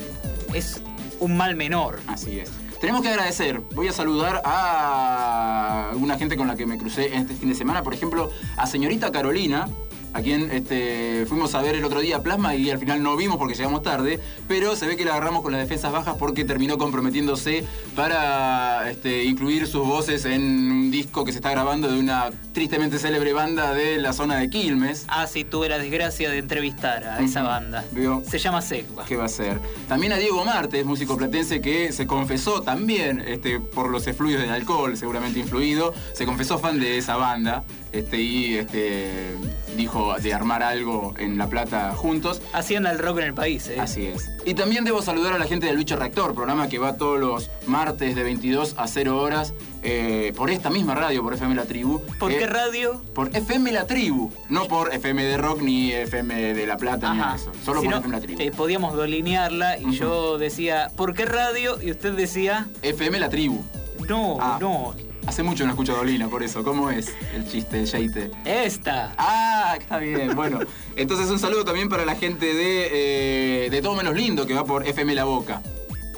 es 0.53 0.81
un 1.19 1.37
mal 1.37 1.55
menor. 1.55 1.99
Así 2.07 2.39
es. 2.39 2.51
Tenemos 2.81 3.01
que 3.01 3.09
agradecer. 3.09 3.61
Voy 3.75 3.87
a 3.87 3.93
saludar 3.93 4.41
a 4.43 5.89
alguna 5.91 6.17
gente 6.17 6.35
con 6.35 6.47
la 6.47 6.55
que 6.57 6.65
me 6.65 6.77
crucé 6.77 7.15
este 7.15 7.33
fin 7.33 7.47
de 7.49 7.55
semana. 7.55 7.81
Por 7.81 7.93
ejemplo, 7.93 8.29
a 8.57 8.67
señorita 8.67 9.09
Carolina, 9.11 9.69
a 10.13 10.21
quien 10.21 10.51
este, 10.51 11.25
fuimos 11.27 11.55
a 11.55 11.61
ver 11.61 11.75
el 11.75 11.83
otro 11.83 11.99
día 11.99 12.21
Plasma 12.21 12.55
y 12.55 12.69
al 12.69 12.77
final 12.77 13.01
no 13.01 13.15
vimos 13.15 13.37
porque 13.37 13.55
llegamos 13.55 13.81
tarde, 13.81 14.19
pero 14.47 14.75
se 14.75 14.85
ve 14.85 14.95
que 14.95 15.05
la 15.05 15.11
agarramos 15.11 15.41
con 15.41 15.51
las 15.51 15.61
defensas 15.61 15.91
bajas 15.91 16.15
porque 16.17 16.45
terminó 16.45 16.77
comprometiéndose 16.77 17.65
para 17.95 18.89
este, 18.89 19.23
incluir 19.23 19.67
sus 19.67 19.85
voces 19.85 20.25
en 20.25 20.41
un 20.71 20.91
disco 20.91 21.25
que 21.25 21.31
se 21.31 21.39
está 21.39 21.51
grabando 21.51 21.91
de 21.91 21.99
una 21.99 22.29
tristemente 22.53 22.99
célebre 22.99 23.33
banda 23.33 23.73
de 23.73 23.97
la 23.97 24.13
zona 24.13 24.37
de 24.37 24.49
Quilmes. 24.49 25.05
Ah, 25.07 25.27
sí, 25.27 25.43
tuve 25.43 25.69
la 25.69 25.79
desgracia 25.79 26.29
de 26.29 26.37
entrevistar 26.37 27.03
a 27.05 27.19
esa 27.19 27.43
banda. 27.43 27.83
Vio. 27.91 28.21
Se 28.29 28.37
llama 28.37 28.61
Secba. 28.61 29.05
¿Qué 29.05 29.15
va 29.15 29.25
a 29.25 29.29
ser? 29.29 29.59
También 29.87 30.13
a 30.13 30.17
Diego 30.17 30.45
Martes, 30.45 30.85
músico 30.85 31.17
platense 31.17 31.61
que 31.61 31.91
se 31.91 32.05
confesó 32.05 32.61
también 32.61 33.23
este, 33.25 33.59
por 33.59 33.89
los 33.89 34.05
efluios 34.07 34.41
del 34.41 34.51
alcohol, 34.51 34.95
seguramente 34.97 35.39
influido, 35.39 35.93
se 36.13 36.25
confesó 36.25 36.59
fan 36.59 36.79
de 36.79 36.97
esa 36.97 37.15
banda 37.15 37.63
este, 37.91 38.21
y 38.21 38.55
este, 38.55 39.35
dijo 39.75 40.15
de 40.21 40.33
armar 40.33 40.63
algo 40.63 41.13
en 41.17 41.37
La 41.37 41.47
Plata 41.47 41.93
juntos. 41.95 42.41
Hacían 42.53 42.85
al 42.87 42.99
rock 42.99 43.19
en 43.19 43.23
el 43.25 43.33
país, 43.33 43.67
¿eh? 43.69 43.77
Así 43.79 44.05
es. 44.05 44.29
Y 44.45 44.53
también 44.53 44.83
debo 44.85 45.01
saludar 45.01 45.33
a 45.33 45.37
la 45.37 45.45
gente 45.45 45.65
del 45.67 45.77
Bicho 45.77 45.95
Reactor, 45.95 46.33
programa 46.33 46.67
que 46.69 46.79
va 46.79 46.97
todos 46.97 47.19
los 47.19 47.49
martes 47.67 48.15
de 48.15 48.23
22 48.23 48.75
a 48.77 48.87
0 48.87 49.19
horas 49.21 49.53
eh, 49.83 50.31
por 50.35 50.49
esta 50.49 50.69
misma 50.69 50.95
radio, 50.95 51.21
por 51.23 51.33
FM 51.33 51.55
La 51.55 51.65
Tribu. 51.65 52.01
¿Por 52.19 52.31
Eh, 52.31 52.37
qué 52.37 52.47
radio? 52.47 53.01
Por 53.13 53.35
FM 53.35 53.71
La 53.71 53.85
Tribu, 53.87 54.31
no 54.49 54.65
por 54.65 54.93
FM 54.93 55.23
de 55.23 55.37
Rock 55.37 55.61
ni 55.61 55.91
FM 55.91 56.53
de 56.53 56.65
La 56.67 56.77
Plata 56.77 57.11
ni 57.13 57.19
nada 57.19 57.31
de 57.33 57.37
eso. 57.37 57.51
Solo 57.65 57.81
Si 57.81 57.87
por 57.87 57.93
no, 57.95 57.99
FM 57.99 58.15
La 58.17 58.21
Tribu. 58.21 58.41
eh, 58.41 58.51
podíamos 58.51 58.95
delinearla 58.97 59.77
y 59.77 59.91
yo 59.91 60.37
decía, 60.37 60.89
¿por 60.95 61.13
qué 61.13 61.25
radio? 61.25 61.81
Y 61.81 61.91
usted 61.91 62.13
decía, 62.13 62.67
FM 62.81 63.19
La 63.19 63.29
Tribu. 63.29 63.61
no, 64.07 64.37
Ah. 64.41 64.57
no, 64.59 64.93
Hace 65.25 65.41
mucho 65.43 65.63
no 65.65 65.71
escucho 65.71 65.93
a 65.93 65.97
Dolina, 65.97 66.27
por 66.27 66.43
eso. 66.43 66.63
¿Cómo 66.63 66.89
es 66.89 67.13
el 67.33 67.47
chiste, 67.47 67.79
el 67.79 67.85
sheite? 67.85 68.31
esta. 68.45 69.13
Ah, 69.17 69.75
está 69.79 69.97
bien. 69.97 70.35
Bueno, 70.35 70.59
entonces 70.95 71.29
un 71.29 71.39
saludo 71.39 71.63
también 71.63 71.89
para 71.89 72.05
la 72.05 72.15
gente 72.15 72.53
de, 72.53 73.65
eh, 73.65 73.69
de 73.69 73.81
Todo 73.81 73.95
Menos 73.95 74.15
Lindo, 74.15 74.45
que 74.45 74.53
va 74.53 74.65
por 74.65 74.85
FM 74.85 75.15
La 75.15 75.23
Boca. 75.23 75.61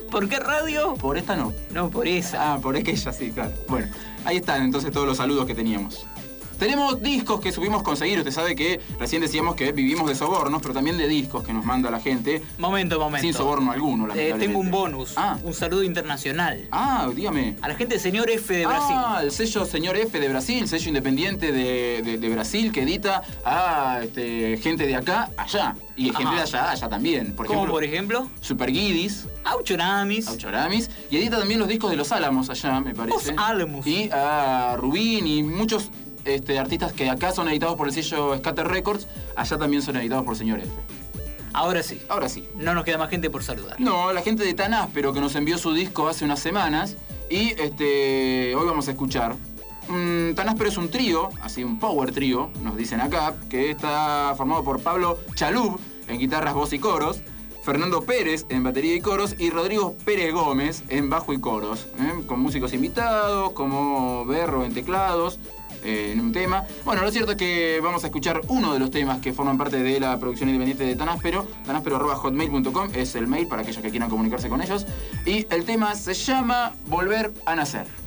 ¿Por 0.10 0.28
qué 0.30 0.40
radio? 0.40 0.94
Por 0.96 1.18
esta 1.18 1.36
no. 1.36 1.54
No, 1.72 1.90
por 1.90 2.08
esa. 2.08 2.54
Ah, 2.54 2.60
por 2.60 2.76
aquella 2.76 3.12
sí, 3.12 3.32
claro. 3.32 3.52
Bueno, 3.68 3.88
ahí 4.24 4.38
están 4.38 4.64
entonces 4.64 4.92
todos 4.92 5.06
los 5.06 5.18
saludos 5.18 5.46
que 5.46 5.54
teníamos. 5.54 6.06
Tenemos 6.60 7.02
discos 7.02 7.40
que 7.42 7.52
subimos 7.52 7.84
conseguir. 7.84 8.18
Usted 8.20 8.32
sabe 8.32 8.56
que 8.56 8.80
recién 9.00 9.22
decíamos 9.22 9.56
que 9.56 9.72
vivimos 9.72 10.08
de 10.08 10.16
sobornos, 10.16 10.62
pero 10.62 10.74
también 10.74 10.98
de 10.98 11.08
discos 11.08 11.44
que 11.44 11.54
nos 11.54 11.66
manda 11.66 11.90
la 11.92 12.00
gente 12.00 12.42
Momento, 12.58 13.00
momento. 13.00 13.22
sin 13.26 13.34
soborno 13.34 13.72
alguno. 13.72 14.08
Eh, 14.16 14.34
tengo 14.40 14.60
un 14.60 14.72
bonus, 14.72 15.14
Ah, 15.18 15.38
un 15.44 15.54
saludo 15.54 15.84
internacional. 15.84 16.68
ah 16.72 17.10
dígame. 17.14 17.56
A 17.62 17.68
la 17.68 17.76
gente 17.76 17.96
de 17.96 18.00
Señor 18.00 18.30
F 18.30 18.54
de 18.54 18.66
Brasil. 18.66 18.96
Ah, 18.98 19.20
el 19.24 19.32
sello 19.32 19.66
Señor 19.66 19.98
F 19.98 20.20
de 20.20 20.30
Brasil, 20.30 20.68
sello 20.68 20.88
independiente 20.88 21.52
de, 21.52 22.02
de- 22.04 22.18
de 22.18 22.30
Brasil 22.30 22.72
que 22.72 22.84
edita 22.84 23.22
a 23.44 24.00
este, 24.04 24.58
gente 24.58 24.86
de 24.88 24.96
acá, 24.96 25.30
allá. 25.38 25.76
Y 25.98 26.12
gente 26.14 26.36
de 26.36 26.42
allá, 26.42 26.72
allá 26.72 26.90
también. 26.90 27.34
Por 27.36 27.46
Como 27.48 27.60
ejemplo, 27.60 27.74
por 27.74 27.84
ejemplo, 27.84 28.30
Super 28.42 28.72
Guidis, 28.72 29.28
Auchonamis. 29.46 30.28
Auchoramis. 30.28 30.90
Y 31.10 31.18
edita 31.18 31.38
también 31.40 31.60
los 31.60 31.70
discos 31.70 31.90
de 31.90 31.96
Los 31.98 32.12
Álamos 32.12 32.50
allá, 32.50 32.80
me 32.82 32.94
parece. 32.94 33.32
Los 33.32 33.40
Álamos. 33.42 33.86
Y 33.88 34.10
a 34.12 34.76
Rubín 34.78 35.26
y 35.28 35.42
muchos 35.44 35.90
este, 36.26 36.60
artistas 36.60 36.94
que 36.94 37.10
acá 37.10 37.32
son 37.32 37.48
editados 37.50 37.76
por 37.76 37.88
el 37.88 37.94
sello 37.94 38.38
Scatter 38.38 38.68
Records, 38.68 39.08
allá 39.36 39.58
también 39.58 39.82
son 39.82 39.98
editados 39.98 40.26
por 40.26 40.36
Señor 40.36 40.60
F. 40.60 40.70
Ahora 41.54 41.84
sí. 41.84 42.02
Ahora 42.10 42.28
sí. 42.28 42.46
No 42.58 42.74
nos 42.74 42.84
queda 42.84 42.98
más 42.98 43.10
gente 43.10 43.30
por 43.30 43.42
saludar. 43.44 43.80
No, 43.80 44.12
la 44.12 44.22
gente 44.22 44.44
de 44.44 44.54
Tan 44.54 44.74
Áspero 44.74 45.14
que 45.14 45.22
nos 45.22 45.36
envió 45.36 45.58
su 45.58 45.74
disco 45.74 46.10
hace 46.10 46.26
unas 46.26 46.40
semanas 46.42 46.98
y 47.30 47.52
este 47.62 48.54
hoy 48.56 48.68
vamos 48.68 48.90
a 48.90 48.92
escuchar. 48.92 49.36
Mm, 49.88 50.34
Tan 50.34 50.50
Áspero 50.50 50.70
es 50.70 50.78
un 50.78 50.90
trío, 50.90 51.30
así 51.42 51.64
un 51.64 51.80
power 51.80 52.12
trío, 52.12 52.52
nos 52.62 52.76
dicen 52.76 53.00
acá, 53.00 53.36
que 53.50 53.70
está 53.70 54.34
formado 54.36 54.64
por 54.64 54.82
Pablo 54.82 55.20
Chalub 55.36 55.80
en 56.08 56.20
guitarras, 56.20 56.54
voz 56.54 56.74
y 56.74 56.80
coros, 56.80 57.22
Fernando 57.64 58.04
Pérez 58.04 58.46
en 58.50 58.64
batería 58.64 58.94
y 58.94 59.00
coros 59.00 59.36
y 59.40 59.50
Rodrigo 59.50 59.96
Pérez 60.06 60.34
Gómez 60.34 60.84
en 60.90 61.10
bajo 61.10 61.34
y 61.34 61.40
coros, 61.40 61.88
¿eh? 62.00 62.24
con 62.28 62.40
músicos 62.40 62.74
invitados 62.74 63.54
como 63.54 64.26
Berro 64.26 64.66
en 64.66 64.74
teclados. 64.74 65.40
Eh, 65.86 66.12
en 66.12 66.20
un 66.20 66.32
tema. 66.32 66.66
Bueno, 66.84 67.04
lo 67.04 67.12
cierto 67.12 67.32
es 67.32 67.38
que 67.38 67.80
vamos 67.82 68.04
a 68.04 68.08
escuchar 68.08 68.42
uno 68.48 68.74
de 68.74 68.80
los 68.80 68.92
temas 68.92 69.20
que 69.20 69.34
forman 69.34 69.58
parte 69.58 69.82
de 69.82 70.00
la 70.00 70.20
producción 70.20 70.50
independiente 70.50 70.86
de 70.86 70.96
Tanáspero. 70.96 71.48
Tanáspero.hotmail.com 71.66 72.90
es 72.94 73.16
el 73.16 73.28
mail 73.28 73.48
para 73.48 73.62
aquellos 73.62 73.82
que 73.82 73.90
quieran 73.90 74.10
comunicarse 74.10 74.50
con 74.50 74.62
ellos. 74.62 74.86
Y 75.26 75.46
el 75.50 75.66
tema 75.66 75.96
se 75.96 76.14
llama 76.14 76.74
Volver 76.88 77.34
a 77.46 77.56
Nacer. 77.56 78.05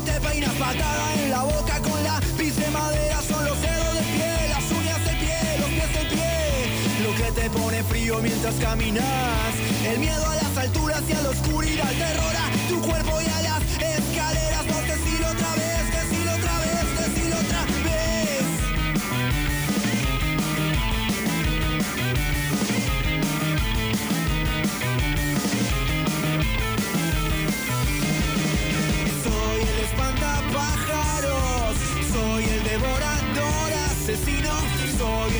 Te 0.00 0.20
peinas 0.20 0.52
patada 0.54 1.14
en 1.22 1.30
la 1.30 1.42
boca 1.42 1.80
con 1.80 2.02
lápiz 2.02 2.56
de 2.56 2.70
madera. 2.70 3.20
Son 3.22 3.44
los 3.44 3.60
dedos 3.60 3.94
del 3.94 4.04
pie, 4.04 4.48
las 4.48 4.70
uñas 4.70 5.04
del 5.04 5.18
pie, 5.18 5.38
los 5.58 5.68
pies 5.68 5.94
del 5.94 6.08
pie. 6.08 7.02
Lo 7.02 7.14
que 7.14 7.40
te 7.40 7.50
pone 7.50 7.82
frío 7.84 8.18
mientras 8.20 8.54
caminas. 8.56 9.54
El 9.84 9.98
miedo 9.98 10.26
a 10.28 10.34
las 10.34 10.56
alturas 10.56 11.02
y 11.08 11.12
a 11.12 11.22
la 11.22 11.30
oscuridad. 11.30 11.90
Terror 11.90 12.36
a 12.36 12.68
tu 12.68 12.80
cuerpo 12.80 13.20
y 13.20 13.26
a 13.26 13.45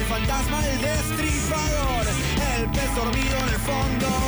fantasma, 0.07 0.65
el 0.67 0.81
destripador, 0.81 2.07
el 2.59 2.71
pez 2.71 2.95
dormido 2.95 3.37
en 3.39 3.49
el 3.49 3.61
fondo 3.61 4.26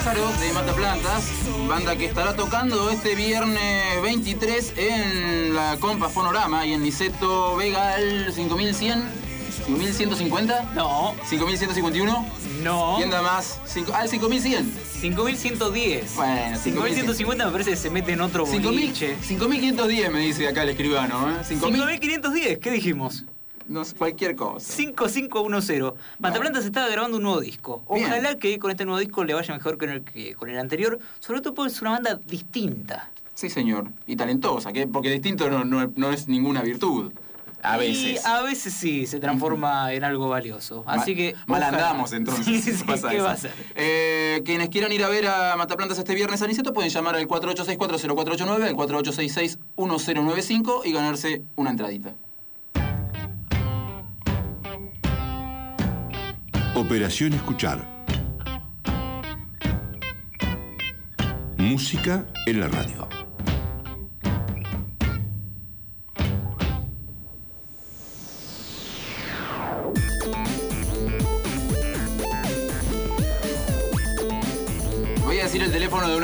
Espantapájaros 0.00 0.40
de 0.40 0.52
Mataplantas, 0.54 1.24
banda 1.68 1.94
que 1.94 2.06
estará 2.06 2.34
tocando 2.34 2.88
este 2.88 3.14
viernes 3.14 4.00
23 4.02 4.72
en 4.78 5.54
la 5.54 5.76
Compa 5.78 6.08
Fonorama 6.08 6.64
y 6.66 6.72
en 6.72 6.82
Niceto 6.82 7.54
Vega 7.56 7.96
al 7.96 8.32
5100, 8.32 9.04
5150, 9.66 10.72
No, 10.74 11.14
5151. 11.26 12.26
no. 12.62 12.94
¿Quién 12.96 13.10
da 13.10 13.20
más? 13.20 13.60
Cinco- 13.66 13.92
ah, 13.94 14.04
el 14.04 14.08
5100. 14.08 14.72
5110. 15.02 16.14
Bueno, 16.16 16.56
5150 16.58 17.44
me 17.44 17.52
parece 17.52 17.70
que 17.72 17.76
se 17.76 17.90
mete 17.90 18.12
en 18.12 18.22
otro 18.22 18.46
5000 18.46 18.80
boliche. 18.80 19.16
5510 19.22 20.10
me 20.10 20.20
dice 20.20 20.48
acá 20.48 20.62
el 20.62 20.70
escribano, 20.70 21.28
¿eh? 21.30 21.44
5000. 21.46 21.76
5510, 21.76 22.58
¿qué 22.58 22.70
dijimos? 22.70 23.24
No 23.70 23.84
sé, 23.84 23.94
cualquier 23.94 24.34
cosa. 24.34 24.66
5510. 24.72 25.92
Mataplantas 26.18 26.64
estaba 26.64 26.88
grabando 26.88 27.18
un 27.18 27.22
nuevo 27.22 27.40
disco. 27.40 27.84
Bien. 27.94 28.06
Ojalá 28.06 28.36
que 28.36 28.58
con 28.58 28.72
este 28.72 28.84
nuevo 28.84 28.98
disco 28.98 29.22
le 29.24 29.32
vaya 29.32 29.54
mejor 29.54 29.78
que 29.78 29.86
con 29.86 29.90
el, 29.90 30.02
que 30.04 30.34
con 30.34 30.50
el 30.50 30.58
anterior. 30.58 30.98
Sobre 31.20 31.40
todo 31.40 31.54
porque 31.54 31.70
es 31.72 31.80
una 31.80 31.92
banda 31.92 32.18
distinta. 32.26 33.10
Sí, 33.34 33.48
señor. 33.48 33.86
Y 34.08 34.16
talentosa, 34.16 34.72
que 34.72 34.88
porque 34.88 35.08
distinto 35.10 35.48
no, 35.48 35.64
no- 35.64 35.92
no 35.94 36.10
es 36.12 36.26
ninguna 36.26 36.62
virtud. 36.62 37.12
A 37.62 37.76
veces. 37.76 38.24
Y 38.24 38.26
a 38.26 38.42
veces 38.42 38.72
sí 38.74 39.06
se 39.06 39.20
transforma 39.20 39.92
en 39.92 40.02
algo 40.02 40.28
valioso. 40.28 40.82
Así 40.86 41.14
que. 41.14 41.36
Mal 41.46 41.62
andamos 41.62 42.12
entonces. 42.20 42.44
Sí, 42.44 42.60
si 42.60 42.72
sí, 42.72 42.82
pasa 42.84 43.08
¿Qué 43.10 43.16
eso. 43.16 43.24
va 43.26 43.32
a 43.32 43.36
ser? 43.36 43.52
Eh, 43.76 44.42
quienes 44.44 44.68
quieran 44.70 44.90
ir 44.92 45.04
a 45.04 45.08
ver 45.08 45.28
a 45.28 45.54
Mataplantas 45.56 45.96
este 45.98 46.14
viernes 46.16 46.42
a 46.42 46.46
Niceto 46.48 46.72
pueden 46.72 46.90
llamar 46.90 47.14
al 47.16 47.28
48640489, 47.28 48.64
al 48.66 48.74
48661095 48.74 50.80
y 50.86 50.92
ganarse 50.92 51.42
una 51.56 51.70
entradita. 51.70 52.14
Operación 56.74 57.32
Escuchar. 57.32 57.84
Música 61.58 62.26
en 62.46 62.60
la 62.60 62.68
radio. 62.68 63.19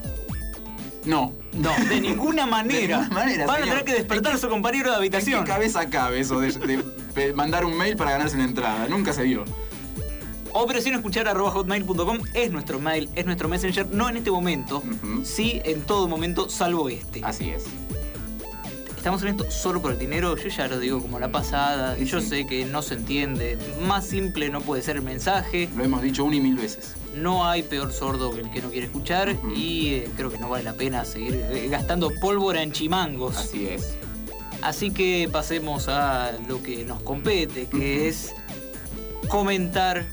No. 1.04 1.32
No, 1.52 1.70
de 1.88 2.00
ninguna 2.00 2.46
manera. 2.46 3.08
Van 3.12 3.28
a 3.28 3.30
señor. 3.30 3.56
tener 3.62 3.84
que 3.84 3.94
despertar 3.94 4.34
a 4.34 4.38
su 4.38 4.48
compañero 4.48 4.88
de 4.90 4.94
¿En 4.94 4.98
habitación. 5.00 5.44
qué 5.44 5.50
cabeza 5.50 5.88
cabe 5.90 6.20
eso 6.20 6.40
de, 6.40 7.32
mandar 7.34 7.64
un 7.64 7.76
mail 7.76 7.96
para 7.96 8.12
ganarse 8.12 8.36
una 8.36 8.44
entrada? 8.46 8.86
Nunca 8.88 9.12
se 9.12 9.24
dio. 9.24 9.44
Operacionescuchar.hotmail.com 10.54 12.18
es 12.32 12.50
nuestro 12.52 12.78
mail, 12.80 13.08
es 13.16 13.26
nuestro 13.26 13.48
messenger, 13.48 13.86
no 13.88 14.08
en 14.08 14.16
este 14.16 14.30
momento, 14.30 14.82
sí 15.24 15.60
en 15.64 15.82
todo 15.82 16.06
momento, 16.08 16.48
salvo 16.48 16.88
este. 16.88 17.20
Así 17.24 17.50
es. 17.50 17.64
Estamos 18.96 19.20
en 19.22 19.28
esto 19.28 19.50
solo 19.50 19.82
por 19.82 19.90
el 19.92 19.98
dinero, 19.98 20.34
yo 20.36 20.48
ya 20.48 20.66
lo 20.68 20.78
digo 20.78 21.02
como 21.02 21.18
la 21.18 21.28
pasada, 21.30 21.96
Sí, 21.96 22.04
yo 22.06 22.20
sí. 22.20 22.28
sé 22.28 22.46
que 22.46 22.64
no 22.64 22.80
se 22.82 22.94
entiende, 22.94 23.58
más 23.82 24.06
simple 24.06 24.48
no 24.48 24.60
puede 24.62 24.80
ser 24.82 24.96
el 24.96 25.02
mensaje, 25.02 25.68
Lo 25.76 25.84
hemos 25.84 26.00
dicho 26.00 26.24
una 26.24 26.36
y 26.36 26.40
mil 26.40 26.54
veces. 26.54 26.94
no 27.14 27.44
hay 27.46 27.62
peor 27.64 27.92
sordo 27.92 28.30
que 28.32 28.40
el 28.40 28.50
que 28.50 28.62
no 28.62 28.70
quiere 28.70 28.86
escuchar 28.86 29.36
y 29.54 29.88
eh, 29.94 30.08
creo 30.16 30.30
que 30.30 30.38
no 30.38 30.48
vale 30.48 30.64
la 30.64 30.72
pena 30.74 31.04
seguir 31.04 31.34
eh, 31.50 31.68
gastando 31.68 32.10
pólvora 32.20 32.62
en 32.62 32.72
chimangos. 32.72 33.36
Así 33.36 33.66
es. 33.66 33.94
Así 34.62 34.90
que 34.92 35.28
pasemos 35.30 35.88
a 35.88 36.32
lo 36.48 36.62
que 36.62 36.84
nos 36.84 37.02
compete, 37.02 37.66
que 37.66 38.08
es 38.08 38.32
comentar 39.28 40.06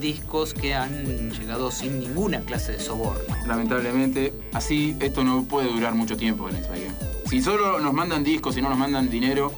discos 0.00 0.54
que 0.54 0.74
han 0.74 1.30
llegado 1.32 1.70
sin 1.70 1.98
ninguna 2.00 2.40
clase 2.40 2.72
de 2.72 2.80
soborno. 2.80 3.22
Lamentablemente, 3.46 4.32
así 4.52 4.96
esto 5.00 5.24
no 5.24 5.44
puede 5.44 5.68
durar 5.72 5.94
mucho 5.94 6.16
tiempo 6.16 6.48
en 6.48 6.56
X-Bike. 6.56 7.28
Si 7.28 7.42
solo 7.42 7.80
nos 7.80 7.92
mandan 7.92 8.24
discos 8.24 8.56
y 8.56 8.62
no 8.62 8.68
nos 8.70 8.78
mandan 8.78 9.10
dinero, 9.10 9.52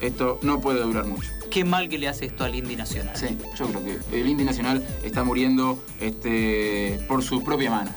esto 0.00 0.38
no 0.42 0.60
puede 0.60 0.80
durar 0.82 1.04
mucho. 1.06 1.28
Qué 1.50 1.64
mal 1.64 1.88
que 1.88 1.98
le 1.98 2.08
hace 2.08 2.24
esto 2.26 2.44
al 2.44 2.54
indie 2.54 2.76
nacional. 2.76 3.14
Sí, 3.16 3.36
yo 3.56 3.66
creo 3.68 3.84
que 3.84 4.20
el 4.20 4.26
indie 4.26 4.46
nacional 4.46 4.82
está 5.04 5.22
muriendo 5.22 5.82
este, 6.00 6.98
por 7.06 7.22
su 7.22 7.44
propia 7.44 7.70
mano. 7.70 7.90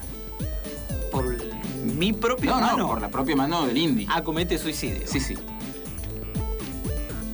Por 1.10 1.36
mi 1.82 2.12
propia 2.12 2.50
No, 2.50 2.60
mano 2.60 2.76
no, 2.76 2.88
por 2.88 3.00
la 3.00 3.08
propia 3.08 3.34
mano 3.34 3.66
del 3.66 3.78
indie. 3.78 4.06
acomete 4.10 4.58
suicidio. 4.58 5.06
Sí, 5.06 5.20
sí. 5.20 5.34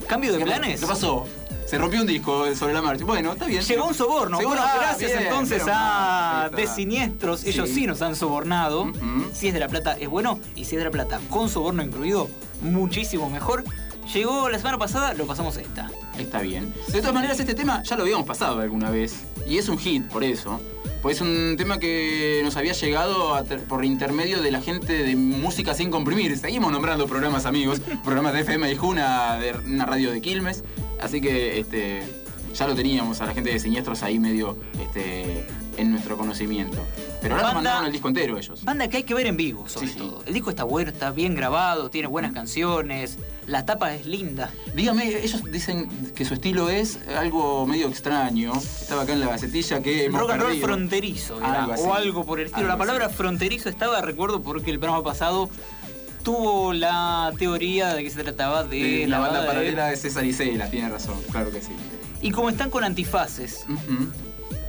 ¿Cambio 0.07 0.31
de 0.31 0.37
¿Qué, 0.39 0.45
planes? 0.45 0.79
¿Qué 0.79 0.87
pasó? 0.87 1.25
Se 1.73 1.79
rompió 1.79 2.01
un 2.01 2.05
disco 2.05 2.45
sobre 2.55 2.71
la 2.71 2.83
marcha. 2.83 3.03
Bueno, 3.03 3.33
está 3.33 3.45
bien. 3.47 3.63
Llegó 3.63 3.87
un 3.87 3.95
soborno. 3.95 4.37
Bueno, 4.39 4.61
Ah, 4.63 4.75
gracias 4.79 5.09
bien, 5.11 5.23
entonces 5.23 5.63
a 5.67 6.51
De. 6.55 6.67
Siniestros. 6.67 7.43
Ellos 7.45 7.67
Sí. 7.67 7.73
sí 7.73 7.87
nos 7.87 8.03
han 8.03 8.15
sobornado. 8.15 8.83
Ujú. 8.83 9.31
Si 9.33 9.47
es 9.47 9.55
de 9.55 9.59
la 9.59 9.67
plata 9.67 9.93
es 9.99 10.07
bueno. 10.07 10.39
Y 10.55 10.65
si 10.65 10.75
es 10.75 10.81
de 10.81 10.85
la 10.85 10.91
plata 10.91 11.19
con 11.31 11.49
soborno 11.49 11.81
incluido, 11.81 12.29
muchísimo 12.61 13.27
mejor. 13.27 13.63
Llegó 14.13 14.49
la 14.49 14.59
semana 14.59 14.77
pasada, 14.77 15.15
lo 15.15 15.25
pasamos 15.25 15.57
esta. 15.57 15.89
Está 16.19 16.41
bien. 16.41 16.71
De 16.89 16.99
todas 16.99 17.15
maneras, 17.15 17.39
este 17.39 17.55
tema 17.55 17.81
ya 17.81 17.95
lo 17.95 18.03
habíamos 18.03 18.27
pasado 18.27 18.59
alguna 18.59 18.91
vez. 18.91 19.23
Y 19.47 19.57
es 19.57 19.67
un 19.67 19.79
hit, 19.79 20.07
por 20.09 20.23
eso. 20.23 20.61
Pues 21.03 21.17
es 21.17 21.21
un 21.21 21.55
tema 21.57 21.79
que 21.79 22.39
nos 22.45 22.55
había 22.55 22.71
llegado 22.71 23.37
por 23.67 23.83
intermedio 23.83 24.41
de 24.41 24.51
la 24.51 24.61
gente 24.61 25.03
de 25.03 25.17
Música 25.17 25.73
Sin 25.73 25.91
Comprimir. 25.91 26.37
Seguimos 26.37 26.71
nombrando 26.71 27.07
programas 27.07 27.45
amigos, 27.45 27.81
programas 28.05 28.31
de 28.31 28.39
FM 28.39 28.71
y 28.71 28.75
Juna, 28.77 29.37
de 29.37 29.51
una 29.65 29.85
radio 29.85 30.11
de 30.13 30.21
Quilmes. 30.21 30.63
Así 31.01 31.19
que 31.19 31.59
este, 31.59 32.03
ya 32.53 32.67
lo 32.67 32.73
teníamos 32.73 33.19
a 33.19 33.25
la 33.25 33.33
gente 33.33 33.51
de 33.51 33.59
Siniestros 33.59 34.01
ahí 34.01 34.17
medio 34.17 34.57
este, 34.81 35.45
en 35.77 35.91
nuestro 35.91 36.17
conocimiento. 36.17 36.77
Pero 37.21 37.35
ahora 37.35 37.47
nos 37.47 37.53
Banda- 37.55 37.69
mandaron 37.69 37.85
el 37.87 37.91
disco 37.91 38.07
entero 38.09 38.37
ellos. 38.37 38.63
Banda 38.63 38.87
que 38.87 38.97
hay 38.97 39.03
que 39.03 39.13
ver 39.13 39.27
en 39.27 39.37
vivo, 39.37 39.67
sobre 39.67 39.87
Sí, 39.87 39.93
sí. 39.93 39.99
todo. 39.99 40.23
El 40.25 40.33
disco 40.33 40.49
está 40.49 40.63
bueno, 40.63 40.91
está 40.91 41.11
bien 41.11 41.35
grabado, 41.35 41.89
tiene 41.89 42.07
buenas 42.07 42.31
canciones, 42.33 43.17
la 43.47 43.65
tapa 43.65 43.93
es 43.95 44.05
linda. 44.05 44.51
Dígame, 44.75 45.07
ellos 45.23 45.41
dicen 45.51 45.87
que 46.15 46.25
su 46.25 46.33
estilo 46.35 46.69
es 46.69 46.99
algo 47.17 47.65
medio 47.65 47.87
extraño. 47.87 48.53
Estaba 48.53 49.03
acá 49.03 49.13
en 49.13 49.19
la 49.21 49.27
gacetilla 49.27 49.81
que 49.81 50.05
hemos 50.05 50.19
Rock 50.21 50.31
and 50.31 50.41
roll 50.41 50.49
perdido. 50.51 50.67
fronterizo, 50.67 51.39
Algo 51.43 51.73
así. 51.73 51.83
o 51.85 51.93
algo 51.93 52.25
por 52.25 52.39
el 52.39 52.45
estilo. 52.47 52.65
Algo 52.65 52.73
la 52.73 52.77
palabra 52.77 53.05
así. 53.07 53.15
fronterizo 53.15 53.69
estaba, 53.69 54.01
recuerdo, 54.01 54.41
porque 54.41 54.69
el 54.71 54.79
programa 54.79 55.03
pasado 55.03 55.49
tuvo 56.23 56.71
la 56.73 57.33
teoría 57.37 57.93
de 57.95 58.03
que 58.03 58.09
se 58.09 58.23
trataba 58.23 58.63
de, 58.63 58.99
De 58.99 59.07
la 59.07 59.19
banda 59.19 59.41
de- 59.41 59.47
paralela 59.47 59.87
de 59.87 59.97
César 59.97 60.23
y 60.25 60.31
Cela, 60.33 60.69
tiene 60.69 60.87
razón, 60.89 61.17
claro 61.31 61.51
que 61.51 61.61
sí. 61.61 61.71
Y 62.21 62.31
como 62.31 62.49
están 62.49 62.69
con 62.69 62.85
antifaces, 62.85 63.65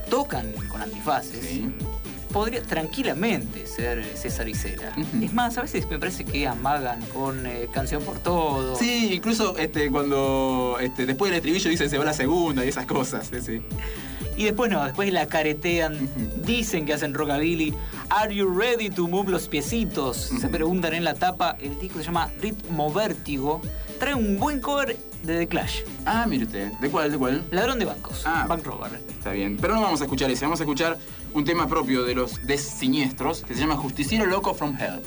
tocan 0.09 0.53
con 0.69 0.83
antifaces, 0.83 1.41
sí. 1.45 1.71
podría 2.33 2.63
tranquilamente 2.63 3.67
ser 3.67 4.05
César 4.17 4.49
y 4.49 4.55
Cela. 4.55 4.93
Ujú. 4.97 5.25
Es 5.25 5.33
más, 5.33 5.57
a 5.59 5.63
veces 5.63 5.89
me 5.89 5.99
parece 5.99 6.25
que 6.25 6.47
amagan 6.47 7.01
con 7.07 7.47
eh, 7.47 7.69
Canción 7.73 8.03
por 8.03 8.19
Todo. 8.19 8.77
Sí, 8.77 9.15
incluso 9.15 9.57
este, 9.59 9.91
cuando 9.91 10.77
este, 10.81 11.07
después 11.07 11.31
del 11.31 11.37
estribillo 11.39 11.71
dicen 11.71 11.91
se 11.91 11.99
va 11.99 12.05
la 12.05 12.13
segunda 12.13 12.65
y 12.65 12.69
esas 12.69 12.87
cosas. 12.87 13.31
sí. 13.45 13.63
Y 14.37 14.45
después 14.47 14.69
no, 14.69 14.85
después 14.85 15.13
la 15.13 15.27
caretean, 15.29 16.09
dicen 16.45 16.87
que 16.87 16.93
hacen 16.93 17.15
rockabilly. 17.15 17.73
Are 18.11 18.35
you 18.35 18.53
ready 18.53 18.91
to 18.91 19.07
move 19.07 19.31
los 19.31 19.47
piecitos? 19.47 20.17
Se 20.41 20.49
preguntan 20.49 20.93
en 20.93 21.05
la 21.05 21.15
tapa. 21.15 21.57
El 21.61 21.79
disco 21.79 22.01
se 22.01 22.07
llama 22.07 22.33
Ritmo 22.43 22.93
Vértigo. 22.93 23.63
Trae 23.99 24.15
un 24.15 24.39
buen 24.39 24.61
cover 24.61 24.97
de 25.23 25.39
The 25.39 25.47
Clash. 25.47 25.83
Ah, 26.05 26.27
mire 26.29 26.45
usted. 26.45 26.73
¿De 26.73 26.91
cuál? 26.91 27.11
¿De 27.11 27.19
cuál? 27.19 27.45
Ladrón 27.51 27.79
de 27.79 27.85
bancos. 27.85 28.23
Ah. 28.27 28.47
Bank 28.49 28.65
Robber. 28.65 29.01
Está 29.09 29.33
bien. 29.33 29.57
Pero 29.61 29.75
no 29.75 29.83
vamos 29.83 30.01
a 30.01 30.05
escuchar 30.05 30.31
ese. 30.31 30.45
Vamos 30.45 30.61
a 30.61 30.65
escuchar 30.65 30.99
un 31.33 31.45
tema 31.45 31.67
propio 31.67 32.05
de 32.05 32.15
los 32.15 32.47
desiniestros 32.47 33.43
que 33.43 33.55
se 33.55 33.61
llama 33.61 33.77
Justiciero 33.77 34.27
Loco 34.27 34.55
from 34.55 34.77
Hell. 34.79 35.01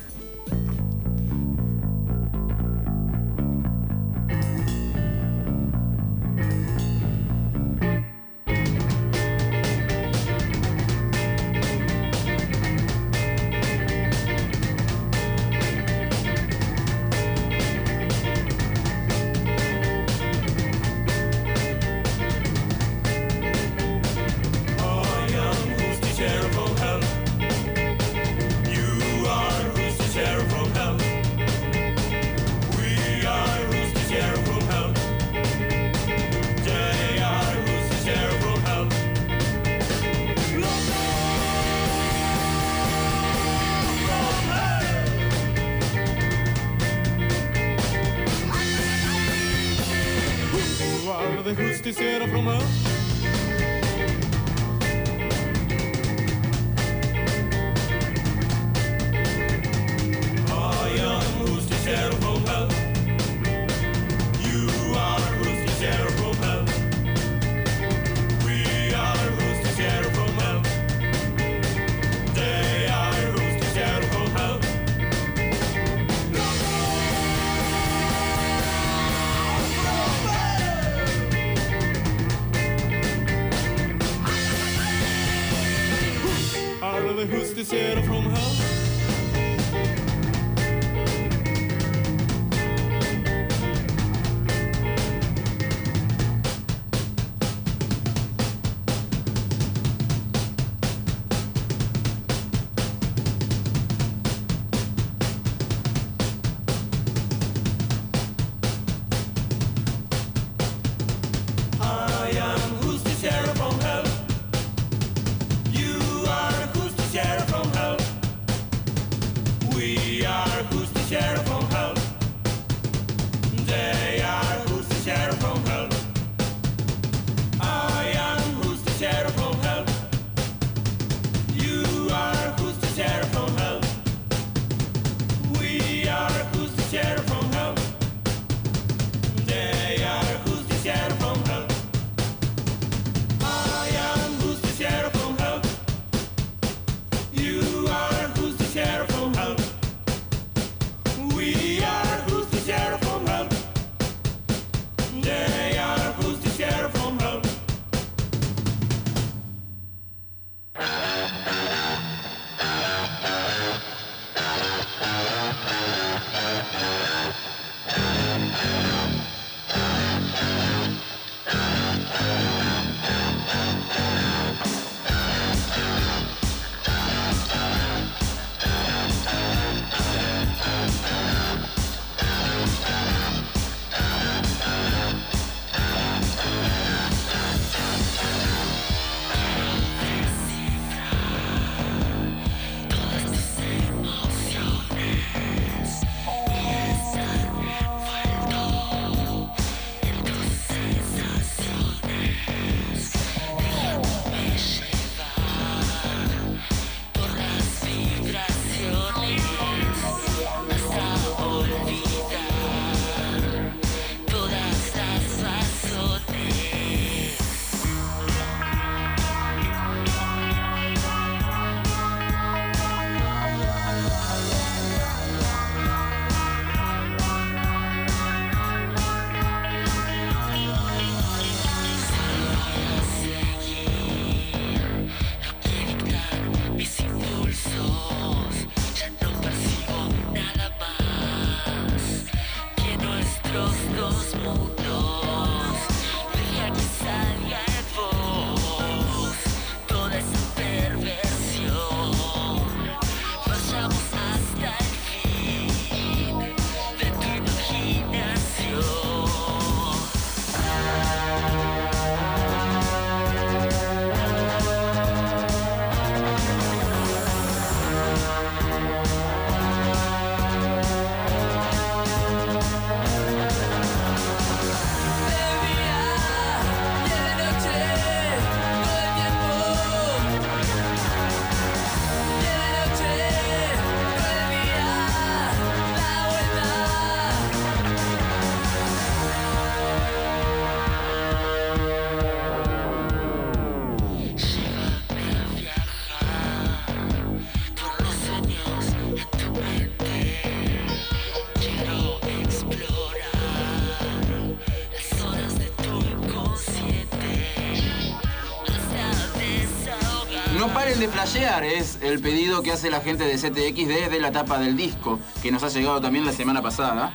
De 311.40 311.78
es 311.78 312.00
el 312.02 312.20
pedido 312.20 312.64
que 312.64 312.72
hace 312.72 312.90
la 312.90 313.00
gente 313.02 313.24
de 313.26 313.36
CTX 313.36 313.88
desde 313.88 314.20
la 314.20 314.32
tapa 314.32 314.58
del 314.60 314.76
disco, 314.76 315.20
que 315.44 315.52
nos 315.52 315.64
ha 315.64 315.70
llegado 315.70 316.02
también 316.02 316.26
la 316.26 316.32
semana 316.32 316.62
pasada. 316.62 317.12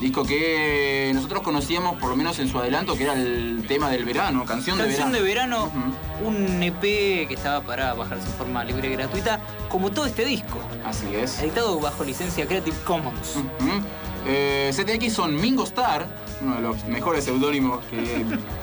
Disco 0.00 0.22
que 0.24 1.10
nosotros 1.12 1.42
conocíamos, 1.42 1.98
por 1.98 2.10
lo 2.10 2.16
menos 2.16 2.38
en 2.38 2.48
su 2.48 2.56
adelanto, 2.56 2.96
que 2.96 3.02
era 3.02 3.14
el 3.14 3.64
tema 3.66 3.90
del 3.90 4.04
verano, 4.04 4.44
canción, 4.44 4.78
Canción 4.78 5.10
de 5.10 5.18
de 5.18 5.24
verano. 5.24 5.72
verano, 5.72 5.92
un 6.24 6.62
EP 6.62 6.80
que 7.26 7.34
estaba 7.34 7.62
para 7.62 7.94
bajarse 7.94 8.26
en 8.28 8.32
forma 8.34 8.62
libre 8.64 8.88
y 8.88 8.92
gratuita, 8.92 9.40
como 9.68 9.90
todo 9.90 10.06
este 10.06 10.24
disco, 10.24 10.60
Así 10.84 11.06
es. 11.16 11.40
editado 11.42 11.80
bajo 11.80 12.04
licencia 12.04 12.46
Creative 12.46 12.76
Commons. 12.84 13.36
Ujú. 13.36 13.82
Eh, 14.28 14.70
CTX 14.72 15.12
son 15.12 15.34
Mingo 15.34 15.64
Star, 15.64 16.06
uno 16.42 16.54
de 16.56 16.60
los 16.62 16.84
mejores 16.84 17.24
seudónimos 17.24 17.84
que 17.86 17.96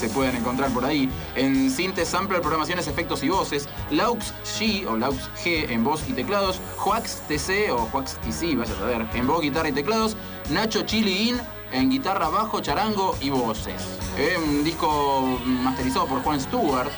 se 0.00 0.08
pueden 0.08 0.34
encontrar 0.34 0.70
por 0.70 0.84
ahí. 0.84 1.10
En 1.34 1.70
Synth 1.70 2.02
Sampler, 2.04 2.40
programaciones, 2.40 2.88
efectos 2.88 3.22
y 3.22 3.28
voces. 3.28 3.68
Laux 3.90 4.32
G 4.44 4.86
o 4.86 4.96
Laux 4.96 5.28
G 5.44 5.70
en 5.70 5.84
voz 5.84 6.02
y 6.08 6.14
teclados. 6.14 6.58
Juax 6.78 7.22
TC 7.28 7.70
o 7.70 7.86
Juax 7.92 8.16
TC, 8.22 8.56
vaya 8.56 8.72
a 8.72 8.78
saber, 8.78 9.06
en 9.12 9.26
voz, 9.26 9.42
guitarra 9.42 9.68
y 9.68 9.72
teclados. 9.72 10.16
Nacho 10.48 10.82
Chili 10.82 11.28
In 11.28 11.40
en 11.72 11.90
guitarra, 11.90 12.30
bajo, 12.30 12.60
charango 12.60 13.14
y 13.20 13.28
voces. 13.28 13.82
Eh, 14.16 14.36
un 14.42 14.64
disco 14.64 15.38
masterizado 15.44 16.06
por 16.06 16.22
Juan 16.22 16.40
Stewart, 16.40 16.90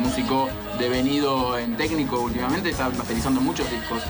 músico 0.00 0.48
devenido 0.78 1.58
en 1.58 1.76
técnico 1.76 2.20
últimamente, 2.20 2.70
está 2.70 2.88
masterizando 2.90 3.40
muchos 3.40 3.68
discos 3.70 4.02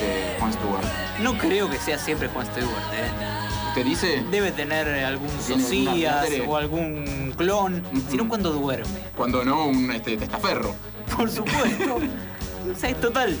de 0.00 0.36
Juan 0.38 0.52
Stewart. 0.52 0.86
No 1.20 1.36
creo 1.36 1.68
que 1.68 1.78
sea 1.78 1.98
siempre 1.98 2.28
Juan 2.28 2.46
Stewart, 2.46 2.70
¿eh? 2.94 3.61
¿Te 3.74 3.84
dice? 3.84 4.22
Debe 4.30 4.52
tener 4.52 4.86
algún 5.04 5.28
Tiene 5.46 5.64
alguna 5.64 6.20
Socias 6.20 6.26
o 6.46 6.56
algún 6.56 7.32
clon, 7.36 7.82
sino 8.10 8.28
cuando 8.28 8.52
duerme. 8.52 9.00
Cuando 9.16 9.44
no, 9.44 9.66
un 9.66 9.90
este, 9.90 10.16
testaferro. 10.18 10.74
Por 11.16 11.30
supuesto. 11.30 11.96
o 11.96 12.78
sea, 12.78 12.90
es 12.90 13.00
total. 13.00 13.34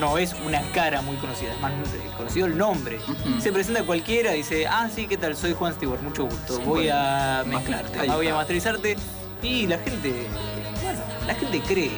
No 0.00 0.16
es 0.16 0.34
una 0.46 0.62
cara 0.72 1.02
muy 1.02 1.16
conocida, 1.16 1.52
es 1.52 1.60
más 1.60 1.72
eh, 1.72 1.76
conocido 2.16 2.46
el 2.46 2.56
nombre. 2.56 3.00
Se 3.38 3.52
presenta 3.52 3.82
cualquiera 3.82 4.34
y 4.34 4.38
dice, 4.38 4.66
ah, 4.66 4.88
sí, 4.94 5.06
¿qué 5.06 5.18
tal? 5.18 5.36
Soy 5.36 5.52
Juan 5.52 5.74
Stewart, 5.74 6.00
mucho 6.00 6.24
gusto. 6.24 6.56
Sí, 6.56 6.62
voy 6.64 6.84
bueno. 6.84 6.94
a 6.96 7.44
mezclarte, 7.46 8.06
voy 8.08 8.28
a 8.28 8.34
masterizarte. 8.34 8.96
Y 9.42 9.66
la 9.66 9.78
gente, 9.78 10.26
bueno, 10.82 11.00
la 11.26 11.34
gente 11.34 11.60
cree, 11.60 11.90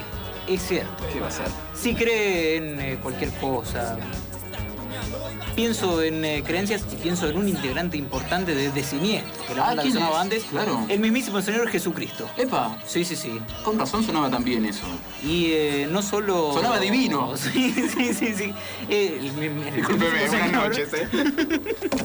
es 0.47 0.61
cierto. 0.61 1.03
¿Qué 1.13 1.21
va 1.21 1.27
a 1.27 1.31
ser? 1.31 1.47
Sí 1.73 1.95
cree 1.95 2.57
en 2.57 2.79
eh, 2.81 2.99
cualquier 3.01 3.31
cosa. 3.35 3.97
Pienso 5.55 6.01
en 6.01 6.25
eh, 6.25 6.43
creencias 6.43 6.83
y 6.91 6.95
pienso 6.95 7.29
en 7.29 7.37
un 7.37 7.47
integrante 7.47 7.95
importante 7.95 8.55
de, 8.55 8.71
de 8.71 8.83
Siniestro, 8.83 9.45
que 9.45 9.53
la 9.55 9.63
Ah, 9.63 9.67
banda 9.67 9.83
que 9.83 9.89
¿quién 9.89 9.93
sonaba 10.01 10.15
es? 10.15 10.21
antes. 10.21 10.43
Claro. 10.45 10.85
El 10.89 10.99
mismísimo 10.99 11.41
Señor 11.43 11.69
Jesucristo. 11.69 12.27
¡Epa! 12.37 12.77
Sí, 12.87 13.05
sí, 13.05 13.15
sí. 13.15 13.39
Con 13.63 13.77
razón 13.77 14.03
sonaba 14.03 14.31
tan 14.31 14.43
bien 14.43 14.65
eso. 14.65 14.83
Y 15.23 15.51
eh, 15.51 15.87
no 15.91 16.01
solo. 16.01 16.53
Sonaba 16.53 16.79
divino. 16.79 17.33
Sí, 17.37 17.71
sí, 17.95 18.13
sí, 18.13 18.33
sí. 18.35 18.53
Eh, 18.89 19.19
el 19.19 19.43
el 19.43 19.75
Discúlpeme, 19.75 20.09
buenas 20.27 20.31
señor 20.31 20.51
noches, 20.69 20.89
¿eh? 20.93 21.07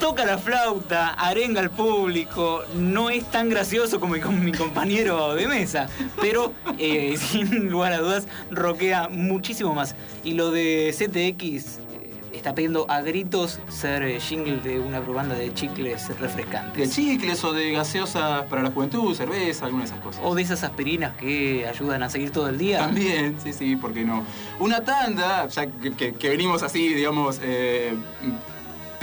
Toca 0.00 0.24
la 0.26 0.38
flauta, 0.38 1.10
arenga 1.14 1.60
al 1.60 1.70
público. 1.70 2.62
No 2.76 3.10
es 3.10 3.24
tan 3.30 3.48
gracioso 3.48 4.00
como 4.00 4.14
mi, 4.14 4.20
como 4.20 4.38
mi 4.38 4.52
compañero 4.52 5.34
de 5.34 5.46
mesa, 5.48 5.88
pero 6.20 6.52
eh, 6.78 7.16
sin 7.18 7.70
lugar 7.70 7.92
a 7.92 7.98
dudas, 7.98 8.26
roquea 8.50 9.08
muchísimo 9.08 9.74
más. 9.74 9.94
Y 10.24 10.32
lo 10.34 10.50
de 10.50 10.92
CTX. 10.96 11.78
eh, 11.78 11.80
Está 12.34 12.52
pidiendo 12.54 12.84
a 12.90 13.00
gritos 13.00 13.60
ser 13.68 14.02
eh, 14.02 14.20
jingle 14.20 14.56
de 14.56 14.80
una 14.80 14.98
banda 15.00 15.36
de 15.36 15.54
chicles 15.54 16.08
De 16.08 16.14
refrescantes. 16.14 16.90
chicles 16.94 17.42
o 17.44 17.52
de 17.52 17.70
gaseosas 17.72 18.42
para 18.46 18.60
la 18.62 18.70
juventud, 18.72 19.14
cerveza, 19.14 19.66
alguna 19.66 19.84
de 19.84 19.90
esas 19.90 20.00
cosas. 20.00 20.20
O 20.24 20.34
de 20.34 20.42
esas 20.42 20.64
aspirinas 20.64 21.16
que 21.16 21.66
ayudan 21.66 22.02
a 22.02 22.10
seguir 22.10 22.30
todo 22.32 22.48
el 22.48 22.58
día. 22.58 22.80
También, 22.80 23.36
sí, 23.42 23.52
sí, 23.52 23.76
¿por 23.76 23.94
qué 23.94 24.04
no? 24.04 24.24
Una 24.58 24.82
tanda, 24.82 25.46
ya 25.46 25.66
que, 25.66 25.92
que- 25.92 26.14
que 26.14 26.28
venimos 26.28 26.62
así, 26.64 26.92
digamos, 26.92 27.40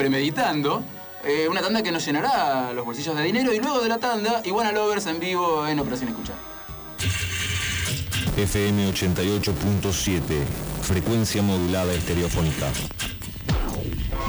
premeditando. 0.01 0.83
eh, 1.23 1.47
una 1.47 1.61
tanda 1.61 1.83
que 1.83 1.91
nos 1.91 2.03
llenará 2.03 2.73
los 2.73 2.83
bolsillos 2.83 3.15
de 3.15 3.21
dinero 3.21 3.53
y 3.53 3.59
luego 3.59 3.81
de 3.81 3.87
la 3.89 3.99
tanda, 3.99 4.41
Iguana 4.43 4.71
Lovers 4.71 5.05
en 5.05 5.19
vivo 5.19 5.67
en 5.67 5.79
Operación 5.79 6.09
Escuchar. 6.09 6.35
FM 8.35 8.91
88.7, 8.91 10.21
frecuencia 10.81 11.43
modulada 11.43 11.93
estereofónica. 11.93 12.71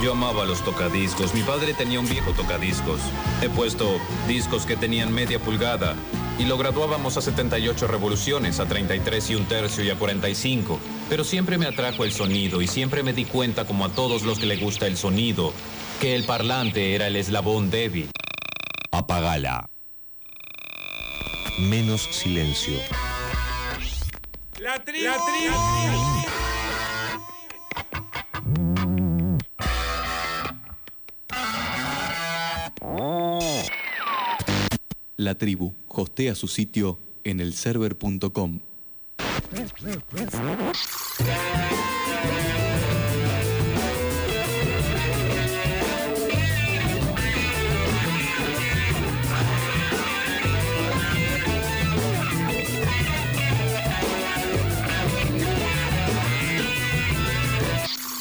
Yo 0.03 0.11
amaba 0.11 0.45
los 0.45 0.63
tocadiscos. 0.63 1.33
Mi 1.33 1.41
padre 1.41 1.73
tenía 1.73 1.99
un 1.99 2.07
viejo 2.07 2.31
tocadiscos. 2.33 2.99
He 3.41 3.49
puesto 3.49 3.97
discos 4.27 4.67
que 4.67 4.75
tenían 4.75 5.11
media 5.11 5.39
pulgada 5.39 5.95
y 6.39 6.45
lo 6.45 6.57
graduábamos 6.57 7.17
a 7.17 7.21
78 7.21 7.87
revoluciones, 7.87 8.59
a 8.59 8.65
33 8.65 9.29
y 9.29 9.35
un 9.35 9.45
tercio 9.45 9.83
y 9.83 9.89
a 9.89 9.95
45. 9.95 10.79
Pero 11.09 11.23
siempre 11.23 11.57
me 11.57 11.67
atrajo 11.67 12.03
el 12.03 12.11
sonido 12.11 12.61
y 12.61 12.67
siempre 12.67 13.03
me 13.03 13.13
di 13.13 13.25
cuenta, 13.25 13.65
como 13.65 13.85
a 13.85 13.89
todos 13.89 14.23
los 14.23 14.39
que 14.39 14.45
le 14.45 14.57
gusta 14.57 14.87
el 14.87 14.97
sonido, 14.97 15.53
que 16.01 16.15
el 16.15 16.25
parlante 16.25 16.95
era 16.95 17.07
el 17.07 17.15
eslabón 17.15 17.69
débil. 17.69 18.09
Apagala. 18.91 19.69
Menos 21.59 22.01
silencio. 22.11 22.79
La 24.59 24.83
tribu. 24.83 25.09
La 35.15 35.37
tribu 35.37 35.82
hostea 36.01 36.35
su 36.35 36.47
sitio 36.47 36.99
en 37.23 37.39
el 37.39 37.53
server.com. 37.53 38.59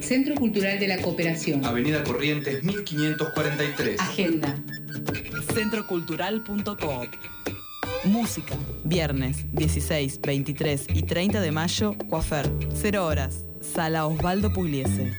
Centro 0.00 0.34
Cultural 0.34 0.78
de 0.78 0.88
la 0.88 0.98
Cooperación. 0.98 1.64
Avenida 1.64 2.02
Corrientes 2.02 2.62
1543. 2.62 4.00
Agenda. 4.00 4.54
Centrocultural.coop. 5.54 7.08
Música. 8.04 8.54
Viernes 8.84 9.44
16, 9.52 10.20
23 10.20 10.86
y 10.94 11.02
30 11.02 11.40
de 11.40 11.52
mayo, 11.52 11.94
Coafer. 12.10 12.50
0 12.74 13.06
horas. 13.06 13.44
Sala 13.60 14.06
Osvaldo 14.06 14.52
Pugliese. 14.52 15.12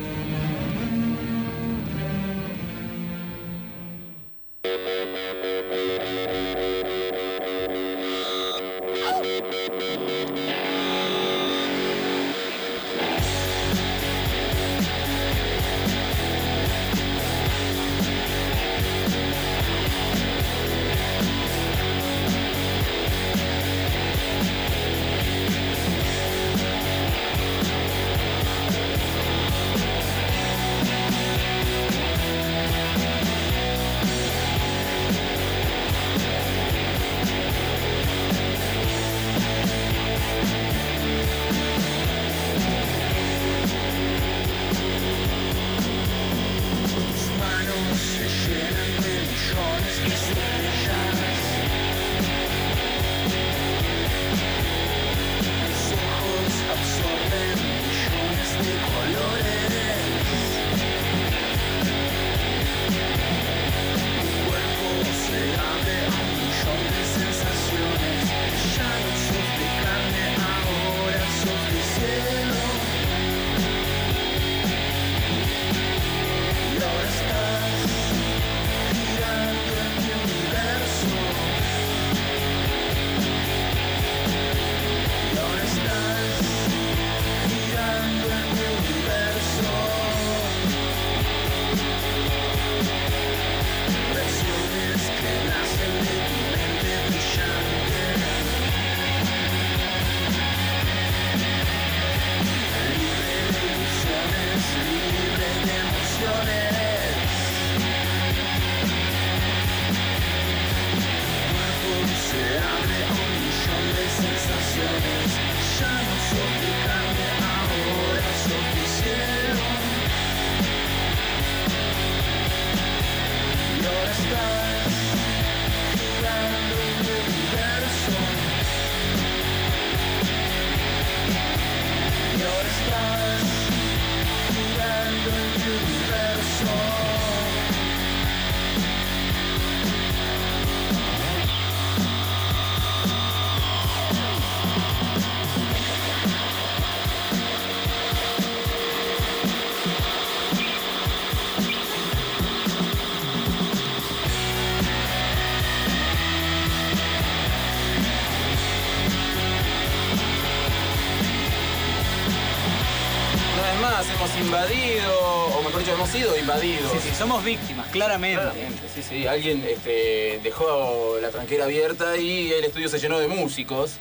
Hemos 166.09 166.13
sido 166.13 166.39
invadidos. 166.39 166.93
Sí, 166.93 166.99
sí, 167.09 167.15
somos 167.17 167.45
víctimas, 167.45 167.87
claramente. 167.89 168.41
Claramente, 168.41 168.83
sí, 168.95 169.03
sí. 169.03 169.27
Alguien 169.27 169.63
este, 169.65 170.41
dejó 170.43 171.17
la 171.21 171.31
tranquera 171.31 171.65
abierta 171.65 172.17
y 172.17 172.53
el 172.53 172.65
estudio 172.65 172.89
se 172.89 172.99
llenó 172.99 173.19
de 173.19 173.29
músicos. 173.29 173.93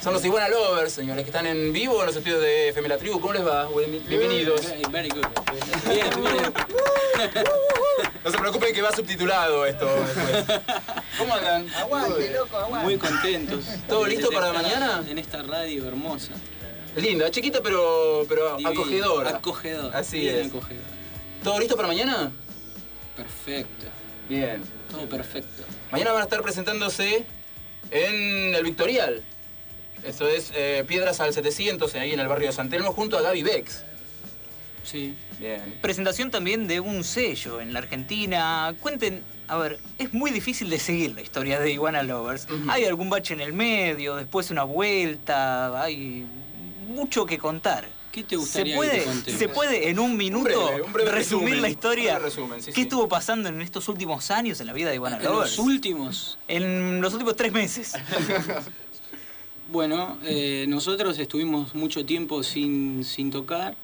Son 0.00 0.12
los 0.12 0.24
Iguana 0.24 0.48
Lovers, 0.48 0.92
señores, 0.92 1.22
que 1.24 1.30
están 1.30 1.46
en 1.46 1.72
vivo 1.72 2.00
en 2.00 2.06
los 2.06 2.16
estudios 2.16 2.40
de 2.40 2.70
FM 2.70 2.88
La 2.88 2.98
Tribu. 2.98 3.20
¿Cómo 3.20 3.32
les 3.32 3.46
va? 3.46 3.68
Bienvenidos. 4.08 4.60
Very 4.90 5.08
good. 5.08 5.26
Bien, 5.88 6.10
bien. 6.20 6.52
No 8.24 8.30
se 8.30 8.38
preocupen 8.38 8.74
que 8.74 8.82
va 8.82 8.90
subtitulado 8.90 9.64
esto 9.64 9.86
después. 9.86 10.60
¿Cómo 11.18 11.34
andan? 11.34 11.72
Aguante, 11.74 12.30
loco, 12.30 12.56
aguante. 12.56 12.84
Muy 12.84 12.96
contentos. 12.96 13.64
¿Todo 13.88 14.06
listo 14.06 14.30
para 14.30 14.52
mañana? 14.52 15.04
En 15.08 15.18
esta 15.18 15.42
radio 15.42 15.86
hermosa. 15.86 16.32
Linda, 16.96 17.30
chiquita 17.30 17.60
pero, 17.62 18.24
pero 18.28 18.56
acogedora. 18.66 19.30
Acogedora. 19.30 19.98
Así 19.98 20.20
bien 20.20 20.36
es. 20.36 20.46
acogedora. 20.48 20.86
¿Todo 21.42 21.58
listo 21.58 21.76
para 21.76 21.88
mañana? 21.88 22.30
Perfecto. 23.16 23.86
Bien. 24.28 24.62
Todo 24.90 25.08
perfecto. 25.08 25.64
Mañana 25.90 26.12
van 26.12 26.20
a 26.22 26.24
estar 26.24 26.42
presentándose 26.42 27.24
en 27.90 28.54
el 28.54 28.62
Victorial. 28.62 29.22
Eso 30.04 30.26
es 30.28 30.52
eh, 30.54 30.84
Piedras 30.86 31.20
al 31.20 31.32
700, 31.32 31.94
ahí 31.94 32.12
en 32.12 32.20
el 32.20 32.28
barrio 32.28 32.48
de 32.48 32.52
San 32.52 32.68
Telmo, 32.68 32.92
junto 32.92 33.16
a 33.18 33.22
Gaby 33.22 33.42
Bex. 33.42 33.84
Sí. 34.84 35.14
Bien. 35.38 35.78
Presentación 35.80 36.30
también 36.30 36.66
de 36.66 36.80
un 36.80 37.04
sello 37.04 37.60
en 37.60 37.72
la 37.72 37.78
Argentina. 37.78 38.74
Cuenten, 38.80 39.22
a 39.48 39.56
ver, 39.56 39.78
es 39.98 40.12
muy 40.12 40.30
difícil 40.30 40.70
de 40.70 40.78
seguir 40.78 41.14
la 41.14 41.22
historia 41.22 41.60
de 41.60 41.70
Iguana 41.70 42.02
Lovers. 42.02 42.48
Hay 42.68 42.84
algún 42.84 43.10
bache 43.10 43.34
en 43.34 43.40
el 43.40 43.52
medio, 43.52 44.16
después 44.16 44.50
una 44.50 44.64
vuelta, 44.64 45.80
hay 45.82 46.26
mucho 46.88 47.24
que 47.26 47.38
contar. 47.38 47.88
¿Qué 48.12 48.22
te 48.24 48.30
¿Se 48.30 48.36
gustaría 48.36 48.74
que 48.74 48.76
puede, 48.76 49.06
te? 49.24 49.32
¿Se 49.38 49.48
puede 49.48 49.88
en 49.88 49.98
un 49.98 50.16
minuto 50.18 50.66
breve, 50.66 50.82
un 50.82 50.92
breve 50.92 51.10
resumir 51.12 51.44
resumen, 51.46 51.62
la 51.62 51.68
historia? 51.70 52.12
breve 52.14 52.24
resumen, 52.28 52.60
sí, 52.62 52.66
¿Qué 52.66 52.74
sí. 52.74 52.80
estuvo 52.82 53.08
pasando 53.08 53.48
en 53.48 53.62
estos 53.62 53.88
últimos 53.88 54.30
años 54.30 54.60
en 54.60 54.66
la 54.66 54.74
vida 54.74 54.90
de 54.90 54.96
Iguana 54.96 55.16
En 55.16 55.24
Lovers? 55.24 55.56
los 55.56 55.58
últimos. 55.66 56.38
En 56.46 57.00
los 57.00 57.12
últimos 57.14 57.36
tres 57.36 57.52
meses. 57.52 57.92
Bueno, 59.70 60.18
eh, 60.24 60.66
nosotros 60.68 61.18
estuvimos 61.18 61.74
mucho 61.74 62.04
tiempo 62.04 62.42
sin, 62.42 63.04
sin 63.04 63.30
tocar, 63.30 63.74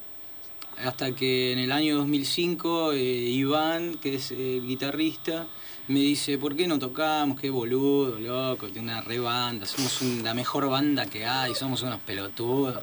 hasta 0.85 1.13
que 1.13 1.53
en 1.53 1.59
el 1.59 1.73
año 1.73 1.97
2005 1.97 2.93
eh, 2.93 2.99
Iván, 3.01 3.95
que 3.97 4.17
es 4.17 4.31
el 4.31 4.67
guitarrista, 4.67 5.47
me 5.89 6.01
dice, 6.01 6.39
¿por 6.39 6.55
qué 6.55 6.67
no 6.67 6.79
tocamos? 6.79 7.41
Qué 7.41 7.51
boludo, 7.51 8.19
loco, 8.19 8.69
tiene 8.69 8.93
una 8.93 9.01
re 9.01 9.19
banda, 9.19 9.67
somos 9.67 10.01
un- 10.03 10.23
la 10.23 10.35
mejor 10.35 10.69
banda 10.69 11.07
que 11.07 11.25
hay, 11.27 11.55
somos 11.55 11.83
unos 11.83 11.99
pelotudos. 12.01 12.83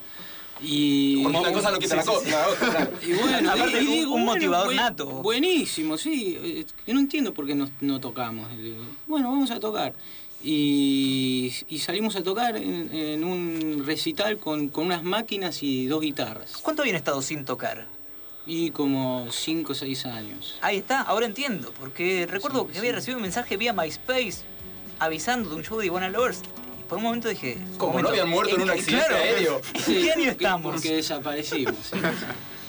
Y, 0.61 1.21
Porque 1.21 1.37
una 1.37 1.51
cosa 1.51 1.69
no 1.71 1.79
quita 1.79 1.97
la. 1.97 2.03
Y 3.05 3.11
bueno, 3.13 3.51
Aparte, 3.51 3.83
y 3.83 3.85
un- 3.87 3.91
digo, 3.93 4.13
un 4.15 4.21
bueno, 4.25 4.33
motivador 4.35 4.65
buen- 4.67 4.77
nato. 4.77 5.05
Buenísimo, 5.21 5.97
sí. 5.97 6.65
Yo 6.87 6.93
no 6.93 6.99
entiendo 7.01 7.33
por 7.33 7.45
qué 7.45 7.53
no, 7.55 7.69
no 7.81 7.99
tocamos. 7.99 8.51
Y 8.53 8.61
digo, 8.61 8.83
bueno, 9.05 9.29
vamos 9.31 9.51
a 9.51 9.59
tocar. 9.59 9.93
Y, 10.41 11.51
y 11.69 11.79
salimos 11.79 12.15
a 12.15 12.23
tocar 12.23 12.55
en, 12.55 12.89
en 12.95 13.23
un 13.23 13.83
recital 13.85 14.37
con, 14.37 14.69
con 14.69 14.85
unas 14.85 15.03
máquinas 15.03 15.61
y 15.63 15.87
dos 15.87 16.01
guitarras. 16.01 16.57
¿Cuánto 16.61 16.83
habían 16.83 16.95
estado 16.95 17.21
sin 17.21 17.43
tocar? 17.45 17.87
Y 18.47 18.69
como 18.71 19.27
5 19.31 19.71
o 19.71 19.75
6 19.75 20.05
años. 20.05 20.57
Ahí 20.61 20.77
está, 20.77 21.01
ahora 21.01 21.25
entiendo, 21.25 21.73
porque 21.79 22.27
recuerdo 22.29 22.67
que 22.67 22.77
había 22.77 22.91
recibido 22.91 23.17
un 23.17 23.23
mensaje 23.23 23.57
vía 23.57 23.73
MySpace 23.73 24.43
avisando 24.99 25.49
de 25.49 25.55
un 25.55 25.63
show 25.63 25.79
de 25.79 25.87
Iguana 25.87 26.09
Lovers. 26.09 26.41
Y 26.79 26.83
por 26.87 26.99
un 26.99 27.05
momento 27.05 27.27
dije. 27.27 27.57
Como 27.77 27.93
momento, 27.93 28.09
no 28.09 28.13
habían 28.13 28.29
muerto 28.29 28.55
en 28.55 28.61
un 28.61 28.69
accidente 28.69 29.07
claro, 29.07 29.23
aéreo. 29.23 29.61
¿En 29.73 29.81
Sí, 29.81 29.93
qué 29.95 30.11
año 30.11 30.13
porque- 30.15 30.29
estamos? 30.29 30.71
Porque 30.73 30.91
desaparecimos. 30.95 31.75
sí. 31.91 31.97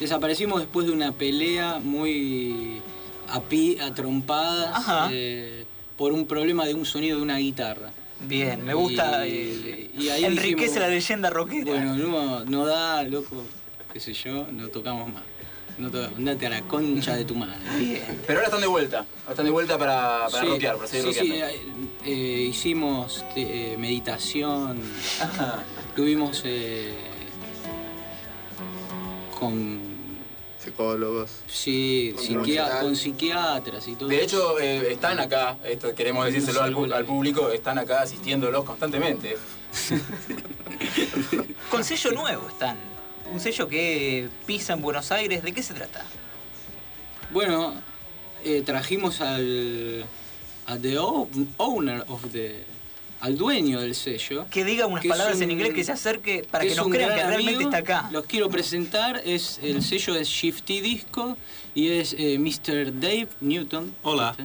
desaparecimos 0.01 0.61
después 0.61 0.87
de 0.87 0.93
una 0.93 1.13
pelea 1.13 1.79
muy 1.83 2.81
a, 3.29 3.41
pi- 3.43 3.79
a 3.79 3.93
trompadas 3.95 4.71
Ajá. 4.77 5.09
eh, 5.13 5.67
por 5.99 6.13
un 6.13 6.27
problema 6.27 6.65
de 6.67 6.75
un 6.75 6.87
sonido 6.87 7.19
de 7.19 7.23
una 7.23 7.37
guitarra. 7.37 7.91
Bien, 8.27 8.65
me 8.65 8.73
gusta. 8.73 9.27
Y- 9.27 9.31
eh, 9.33 9.91
y 9.99 10.09
ahí 10.09 10.25
enriquece 10.25 10.55
dijimos, 10.55 10.77
la 10.81 10.89
leyenda 10.89 11.29
rockera. 11.31 11.65
Bueno, 11.67 11.97
no, 11.97 12.45
no 12.47 12.65
da, 12.65 13.03
loco, 13.03 13.43
qué 13.93 14.01
sé 14.01 14.15
yo, 14.15 14.47
no 14.51 14.69
tocamos 14.69 15.13
más. 15.13 15.23
No 15.79 15.91
to- 15.91 16.07
andate 16.17 16.47
a 16.47 16.51
la 16.51 16.63
concha 16.63 17.15
de 17.17 17.25
tu 17.27 17.35
madre. 17.35 17.55
Pero 18.27 18.39
ahora 18.39 18.47
están 18.47 18.61
de 18.63 18.67
vuelta. 18.67 18.99
Ahora 19.01 19.31
están 19.31 19.45
de 19.45 19.51
vuelta 19.53 19.77
para, 19.79 20.27
para 20.31 20.43
Sí, 20.43 20.47
rockear, 20.49 20.77
para 20.77 20.89
seguir 20.89 21.13
sí, 21.15 21.21
sí, 21.21 21.33
eh, 21.35 21.61
eh, 22.05 22.47
hicimos 22.51 23.23
eh, 23.37 23.77
meditación, 23.79 24.81
tuvimos 25.95 26.41
eh, 26.47 26.95
con 29.39 29.81
Psicólogos. 30.59 31.31
sí, 31.47 32.13
Con 32.17 32.25
psiquia- 32.25 32.37
emocional. 32.63 32.81
con 32.83 32.97
psiquiatras 32.97 33.87
y 33.89 33.95
todo. 33.97 34.09
De 34.09 34.23
hecho, 34.25 34.59
eh, 34.59 34.93
están 34.93 35.21
acá, 35.21 35.59
esto 35.65 35.95
queremos 35.95 36.25
decírselo 36.25 36.63
al, 36.63 36.93
al 36.93 37.05
público, 37.05 37.51
están 37.51 37.79
acá 37.79 38.01
asistiéndolos 38.03 38.65
constantemente. 38.65 39.37
Con 41.71 41.85
sello 41.85 42.13
nuevo 42.13 42.49
están. 42.49 42.79
Un 43.33 43.41
sello 43.41 43.69
que 43.69 44.29
pisa 44.47 44.73
en 44.73 44.83
Buenos 44.83 45.13
Aires. 45.13 45.43
¿De 45.43 45.53
qué 45.53 45.63
se 45.63 45.75
trata? 45.75 46.05
Bueno, 47.31 47.75
eh, 48.45 48.63
trajimos 48.65 49.21
al 49.21 50.05
a 50.67 50.77
the 50.77 50.99
owner 50.99 52.05
of 52.09 52.25
the 52.33 52.65
al 53.21 53.37
dueño 53.37 53.81
del 53.81 53.95
sello. 53.95 54.47
Que 54.51 54.65
diga 54.65 54.87
unas 54.87 55.03
que 55.03 55.09
palabras 55.09 55.41
en 55.41 55.51
inglés 55.51 55.73
que 55.73 55.85
se 55.85 55.93
acerque 55.93 56.47
para 56.51 56.65
que, 56.65 56.75
nos 56.75 56.89
crean 56.89 57.11
que 57.15 57.25
realmente 57.25 57.65
amigo. 57.65 57.71
está 57.71 57.79
acá. 57.79 58.09
Los 58.13 58.27
quiero 58.27 58.51
presentar, 58.51 59.23
es 59.25 59.59
el 59.63 59.83
sello 59.83 60.15
es 60.15 60.29
Shifty 60.29 60.81
Disco 60.81 61.37
y 61.75 61.91
es 61.93 62.15
eh, 62.19 62.39
Mr. 62.39 62.93
Dave 63.01 63.29
Newton. 63.41 63.95
Hola. 64.03 64.37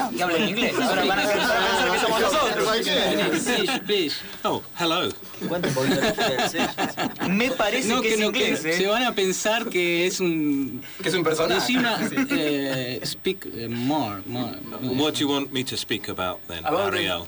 No, 0.00 0.16
que 0.16 0.22
habla 0.22 0.36
en 0.38 0.48
inglés. 0.48 0.72
Ahora 0.80 1.04
van 1.04 1.18
a 1.18 1.22
pensar 1.28 1.92
que 1.92 1.98
somos 2.00 2.20
nosotros. 2.20 2.68
Please, 3.44 3.80
please. 3.86 4.16
Oh, 4.44 4.62
hello. 4.78 5.10
Me 7.28 7.50
parece 7.50 7.88
No, 7.88 8.00
que, 8.02 8.14
es 8.14 8.18
no, 8.20 8.26
inglés, 8.26 8.60
que 8.60 8.70
¿eh? 8.70 8.76
se 8.78 8.86
van 8.86 9.02
a 9.04 9.14
pensar 9.14 9.68
que 9.68 10.06
es 10.06 10.20
un 10.20 10.82
Que 11.02 11.08
es 11.08 11.14
un 11.14 11.24
personaje. 11.24 11.76
Una- 11.76 11.98
Sí. 12.08 12.16
eh, 12.30 13.00
speak 13.04 13.46
eh, 13.54 13.68
more, 13.68 14.22
more. 14.26 14.56
What 14.82 15.14
do 15.14 15.20
you 15.20 15.28
want 15.28 15.52
me 15.52 15.64
to 15.64 15.76
speak 15.76 16.08
about 16.08 16.40
then, 16.48 16.64
About 16.64 16.94
Ariel? 16.94 17.26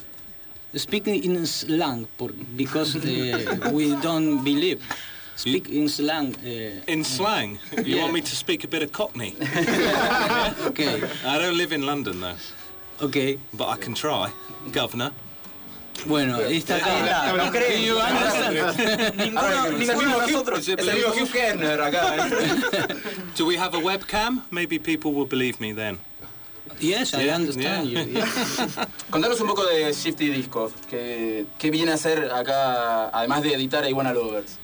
Speak 0.75 1.07
in 1.07 1.47
slang 1.47 2.07
por, 2.17 2.33
because 2.57 2.97
eh, 3.05 3.45
we 3.73 3.95
don't 4.01 4.43
believe. 4.43 4.81
Speak 5.37 5.69
in 5.69 5.89
slang. 5.89 6.35
eh. 6.45 6.81
In 6.87 7.05
slang? 7.05 7.59
You 7.77 7.97
Yeah. 7.97 8.03
want 8.03 8.13
me 8.15 8.21
to 8.23 8.35
speak 8.37 8.65
a 8.65 8.69
bit 8.69 8.83
of 8.83 8.91
Cockney? 8.93 9.35
okay. 10.67 11.03
I 11.27 11.39
don't 11.39 11.57
live 11.57 11.73
in 11.73 11.83
London 11.87 12.21
though. 12.21 12.37
Okay. 13.03 13.39
But 13.55 13.69
I 13.69 13.77
can 13.77 13.95
try, 13.95 14.31
Governor. 14.71 15.11
Bueno, 16.07 16.39
está, 16.41 16.79
no 17.37 17.51
creen. 17.51 17.83
You 17.83 17.99
understand? 17.99 19.17
Ninguno, 19.19 19.79
ninguno 19.79 20.21
de 20.21 20.33
nosotros. 20.33 20.59
Is 20.61 20.69
it 20.69 20.81
Es 20.81 20.87
el 20.89 20.91
amigo 20.91 21.11
believable? 21.11 21.27
Hugh 21.27 21.39
Hefner 21.39 21.81
acá. 21.81 23.35
Do 23.37 23.47
we 23.47 23.57
have 23.57 23.75
a 23.75 23.79
webcam? 23.81 24.43
Maybe 24.51 24.79
people 24.79 25.13
will 25.13 25.27
believe 25.27 25.61
me 25.61 25.73
then. 25.73 25.99
Yes, 26.81 27.15
I 27.15 27.25
Yeah, 27.25 27.37
understand 27.37 27.89
yeah. 27.89 28.03
you. 28.05 28.21
Contanos 29.11 29.41
un 29.41 29.47
poco 29.49 29.65
de 29.67 29.93
Shifty 29.93 30.29
Discos. 30.31 30.73
¿Qué, 30.89 31.45
¿Qué 31.59 31.71
viene 31.71 31.93
a 31.93 31.95
hacer 31.95 32.31
acá, 32.33 33.09
además 33.11 33.43
de 33.43 33.55
editar 33.55 33.85
a 33.85 33.89
Iguana 33.89 34.13
Lovers? 34.13 34.59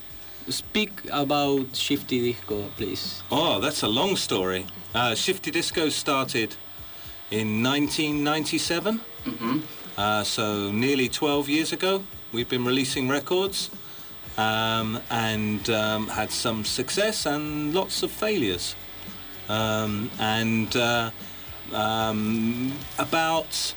Speak 0.50 0.90
about 1.12 1.72
Shifty 1.74 2.20
Disco, 2.20 2.64
please. 2.76 3.22
Oh, 3.30 3.60
that's 3.60 3.82
a 3.82 3.88
long 3.88 4.16
story. 4.16 4.64
Uh, 4.94 5.14
Shifty 5.14 5.50
Disco 5.50 5.88
started 5.90 6.56
in 7.30 7.62
1997, 7.62 9.00
uh, 9.96 10.24
so 10.24 10.70
nearly 10.72 11.08
12 11.08 11.48
years 11.48 11.72
ago. 11.72 12.02
We've 12.32 12.48
been 12.48 12.64
releasing 12.64 13.08
records 13.08 13.70
um, 14.36 15.00
and 15.10 15.68
um, 15.68 16.08
had 16.08 16.30
some 16.30 16.64
success 16.64 17.26
and 17.26 17.74
lots 17.74 18.02
of 18.02 18.10
failures. 18.10 18.74
Um, 19.48 20.10
and 20.18 20.74
uh, 20.76 21.10
um, 21.72 22.72
about 22.98 23.74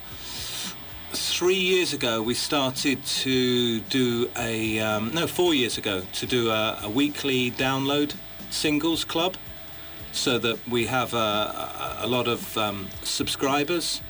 three 1.12 1.56
years 1.56 1.94
ago, 1.94 2.22
we 2.22 2.34
started 2.34 3.04
to 3.06 3.80
do 3.82 4.30
a 4.38 4.80
um, 4.80 5.14
no, 5.14 5.28
four 5.28 5.54
years 5.54 5.78
ago 5.78 6.04
to 6.14 6.26
do 6.26 6.50
a, 6.50 6.80
a 6.84 6.90
weekly 6.90 7.52
download 7.52 8.16
singles 8.50 9.04
club, 9.04 9.36
so 10.12 10.38
that 10.38 10.68
we 10.68 10.86
have 10.86 11.14
a, 11.14 12.00
a, 12.02 12.08
lot 12.08 12.28
of 12.28 12.58
um, 12.58 12.88
subscribers 13.04 14.02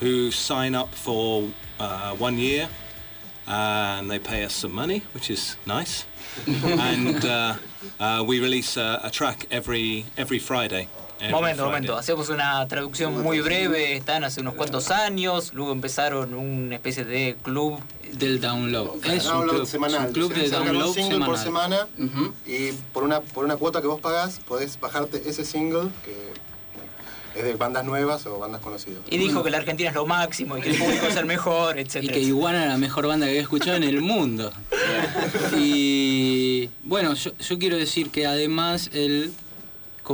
who 0.00 0.30
sign 0.30 0.74
up 0.74 0.94
for 0.94 1.48
uh, 1.78 2.14
one 2.16 2.38
year, 2.38 2.68
and 3.46 4.10
they 4.10 4.18
pay 4.18 4.44
us 4.44 4.54
some 4.54 4.72
money, 4.72 5.02
which 5.12 5.30
is 5.30 5.56
nice, 5.66 6.04
and 6.46 7.24
uh, 7.24 7.54
uh, 7.98 8.24
we 8.26 8.40
release 8.40 8.76
a, 8.76 9.00
a 9.04 9.10
track 9.10 9.46
every 9.50 10.06
every 10.16 10.38
Friday. 10.38 10.88
Momento, 11.28 11.66
momento. 11.66 11.96
Hacemos 11.96 12.28
una 12.28 12.66
traducción 12.66 13.22
muy 13.22 13.40
breve. 13.40 13.96
Están 13.96 14.24
hace 14.24 14.40
unos 14.40 14.54
cuantos 14.54 14.90
años. 14.90 15.52
Luego 15.52 15.72
empezaron 15.72 16.34
una 16.34 16.76
especie 16.76 17.04
de 17.04 17.36
club. 17.42 17.78
Del 18.12 18.40
download. 18.40 19.04
Es 19.04 19.26
un 19.26 19.32
download 19.32 19.56
club, 19.56 19.66
semanal. 19.66 20.06
un 20.06 20.12
club 20.12 20.34
de 20.34 20.48
download 20.48 20.88
un 20.88 20.94
single 20.94 21.26
por 21.26 21.38
semana 21.38 21.86
y 22.44 22.72
por 22.92 23.04
una, 23.04 23.20
por 23.20 23.44
una 23.44 23.56
cuota 23.56 23.80
que 23.80 23.86
vos 23.86 24.00
pagás 24.00 24.40
podés 24.40 24.80
bajarte 24.80 25.22
ese 25.28 25.44
single 25.44 25.90
que 26.04 26.32
es 27.38 27.44
de 27.44 27.54
bandas 27.54 27.84
nuevas 27.84 28.26
o 28.26 28.38
bandas 28.38 28.60
conocidas. 28.60 28.98
Y 29.08 29.18
dijo 29.18 29.44
que 29.44 29.50
la 29.50 29.58
Argentina 29.58 29.90
es 29.90 29.94
lo 29.94 30.06
máximo 30.06 30.58
y 30.58 30.62
que 30.62 30.70
el 30.70 30.78
público 30.78 31.06
es 31.06 31.16
el 31.16 31.26
mejor, 31.26 31.78
etc. 31.78 31.96
Y 32.02 32.08
que 32.08 32.20
Iguana 32.20 32.62
era 32.64 32.72
la 32.72 32.78
mejor 32.78 33.06
banda 33.06 33.26
que 33.26 33.30
había 33.30 33.42
escuchado 33.42 33.76
en 33.76 33.84
el 33.84 34.00
mundo. 34.00 34.52
Y 35.56 36.70
bueno, 36.82 37.14
yo, 37.14 37.30
yo 37.38 37.58
quiero 37.58 37.76
decir 37.76 38.10
que 38.10 38.26
además 38.26 38.90
él 38.92 39.32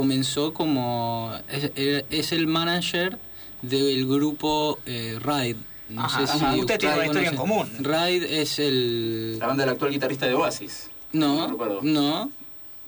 comenzó 0.01 0.53
como. 0.53 1.33
Es, 1.49 1.71
es 2.11 2.31
el 2.31 2.45
manager 2.45 3.17
del 3.63 4.05
grupo 4.05 4.77
eh, 4.85 5.17
Ride. 5.19 5.55
No 5.89 6.03
Ajá, 6.03 6.27
sé 6.27 6.33
ajá. 6.33 6.53
si 6.53 6.59
Ustedes 6.59 6.79
tienen 6.79 6.97
una 6.99 7.05
historia 7.07 7.29
en 7.31 7.35
común. 7.35 7.67
Ride 7.79 8.41
es 8.41 8.59
el. 8.59 9.39
La 9.39 9.47
banda 9.47 9.63
del 9.63 9.73
actual 9.73 9.89
guitarrista 9.91 10.27
de 10.27 10.35
Oasis. 10.35 10.91
No, 11.13 11.47
recuerdo. 11.47 11.79
no. 11.81 12.29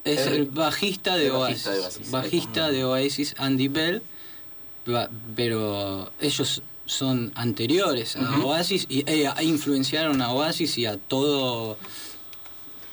Es 0.04 0.28
El- 0.28 0.34
el 0.34 0.46
bajista 0.46 1.16
de 1.18 1.26
el 1.28 1.32
Oasis. 1.32 1.64
bajista 1.66 1.72
de 1.74 1.80
Oasis. 1.84 2.12
Bajista 2.12 2.72
de 2.72 2.86
Oasis, 2.86 3.36
Andy 3.40 3.68
Bell. 3.70 4.04
Pero 5.36 6.12
ellos 6.20 6.62
son 6.86 7.32
anteriores 7.36 8.16
a. 8.18 8.40
Oasis 8.46 8.86
y 8.90 9.04
eh, 9.10 9.30
influenciaron 9.42 10.22
a 10.22 10.32
Oasis 10.32 10.78
y 10.78 10.86
a 10.86 10.98
todo. 10.98 11.78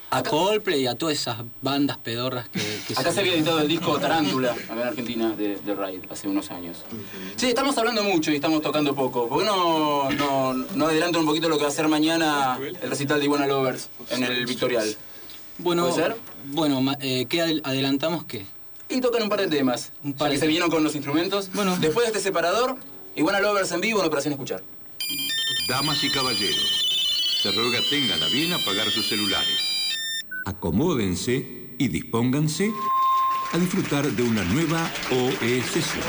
A 0.09 0.23
Coldplay 0.23 0.83
y 0.83 0.87
a 0.87 0.95
todas 0.95 1.17
esas 1.19 1.39
bandas 1.63 1.97
pedorras 1.99 2.49
que, 2.49 2.61
que 2.87 2.95
Acá 2.95 3.11
se 3.13 3.21
había 3.21 3.35
editado 3.35 3.61
el 3.61 3.67
disco 3.69 3.99
Tarántula, 3.99 4.53
acá 4.53 4.73
en 4.75 4.79
Argentina, 4.81 5.31
de, 5.31 5.57
de 5.57 5.75
Raid, 5.75 6.01
hace 6.09 6.29
unos 6.29 6.51
años. 6.53 6.85
Sí, 7.35 7.47
estamos 7.49 7.77
hablando 7.77 8.05
mucho 8.05 8.31
y 8.31 8.37
estamos 8.37 8.63
tocando 8.63 8.95
poco. 8.95 9.29
¿Por 9.29 9.41
qué 9.41 9.45
no, 9.47 10.09
no, 10.13 10.55
no 10.55 10.87
adelantan 10.87 11.23
un 11.23 11.27
poquito 11.27 11.49
lo 11.49 11.57
que 11.59 11.65
va 11.65 11.69
a 11.69 11.73
ser 11.73 11.89
mañana 11.89 12.57
el 12.63 12.89
recital 12.89 13.19
de 13.19 13.25
Iguana 13.25 13.47
Lovers 13.49 13.89
en 14.11 14.23
el 14.23 14.47
Victorial? 14.47 14.95
Bueno, 15.59 15.89
¿Puede 15.89 15.95
ser? 16.03 16.17
bueno 16.47 16.81
eh, 17.01 17.27
¿qué 17.29 17.43
adel- 17.43 17.61
adelantamos 17.65 18.25
qué? 18.27 18.47
Y 18.89 19.01
tocan 19.01 19.25
un 19.25 19.29
par 19.29 19.41
de 19.41 19.49
temas. 19.49 19.91
Un 20.05 20.13
par 20.13 20.29
ya 20.29 20.31
que 20.31 20.35
de 20.37 20.41
se 20.41 20.47
vinieron 20.47 20.71
con 20.71 20.85
los 20.85 20.95
instrumentos. 20.95 21.51
Bueno. 21.53 21.77
Después 21.81 22.07
de 22.07 22.13
este 22.13 22.21
separador, 22.23 22.77
Iguana 23.17 23.41
Lovers 23.41 23.73
en 23.73 23.81
vivo 23.81 23.99
en 24.01 24.07
Operación 24.07 24.33
Escuchar. 24.35 24.63
Damas 25.69 26.03
y 26.05 26.11
caballeros, 26.11 26.87
se 27.43 27.51
ruega 27.51 27.81
tengan 27.91 28.23
a 28.23 28.27
bien 28.29 28.53
apagar 28.53 28.89
sus 28.91 29.09
celulares. 29.09 29.76
Acomódense 30.47 31.75
y 31.77 31.89
dispónganse 31.89 32.71
a 33.53 33.59
disfrutar 33.59 34.07
de 34.07 34.23
una 34.23 34.45
nueva 34.45 34.89
OE 35.11 35.61
sesión. 35.61 36.05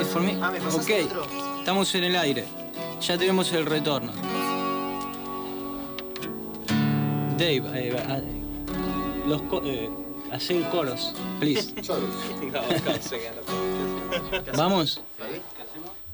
¿Es 0.00 0.08
for 0.08 0.22
me? 0.22 0.34
ok, 0.38 0.90
estamos 1.58 1.94
en 1.94 2.04
el 2.04 2.16
aire. 2.16 2.46
Ya 3.02 3.18
tenemos 3.18 3.52
el 3.52 3.66
retorno. 3.66 4.37
Dave, 7.38 7.62
eh, 7.74 7.96
ah, 8.08 8.20
los 9.26 9.42
co- 9.42 9.62
eh, 9.64 9.88
Hacer 10.32 10.62
coros, 10.68 11.14
please. 11.40 11.72
Vamos. 14.56 15.00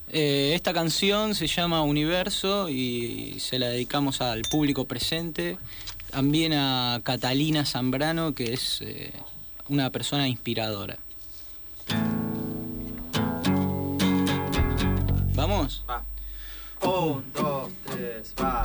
Eh, 0.09 0.53
esta 0.55 0.73
canción 0.73 1.35
se 1.35 1.49
llama 1.49 1.83
Universo 1.83 2.69
y 2.69 3.41
se 3.41 3.59
la 3.59 3.67
dedicamos 3.69 4.21
al 4.21 4.43
público 4.43 4.85
presente. 4.85 5.59
También 6.13 6.53
a 6.53 7.01
Catalina 7.03 7.65
Zambrano, 7.67 8.37
que 8.37 8.53
es 8.53 8.83
eh, 8.83 9.13
una 9.69 9.91
persona 9.91 10.29
inspiradora. 10.29 10.99
¿Vamos? 15.35 15.85
Va. 15.91 16.05
Un, 16.83 17.25
dos, 17.33 17.69
tres, 17.91 18.33
va. 18.41 18.63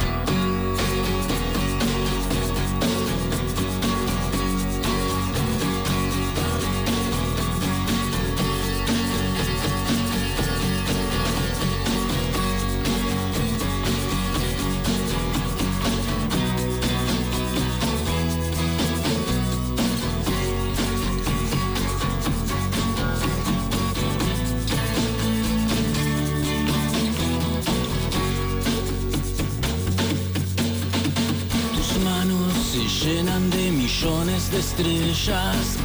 Se 32.71 32.87
llenan 32.87 33.49
de 33.49 33.71
millones 33.71 34.51
de 34.51 34.59
estrellas. 34.59 35.77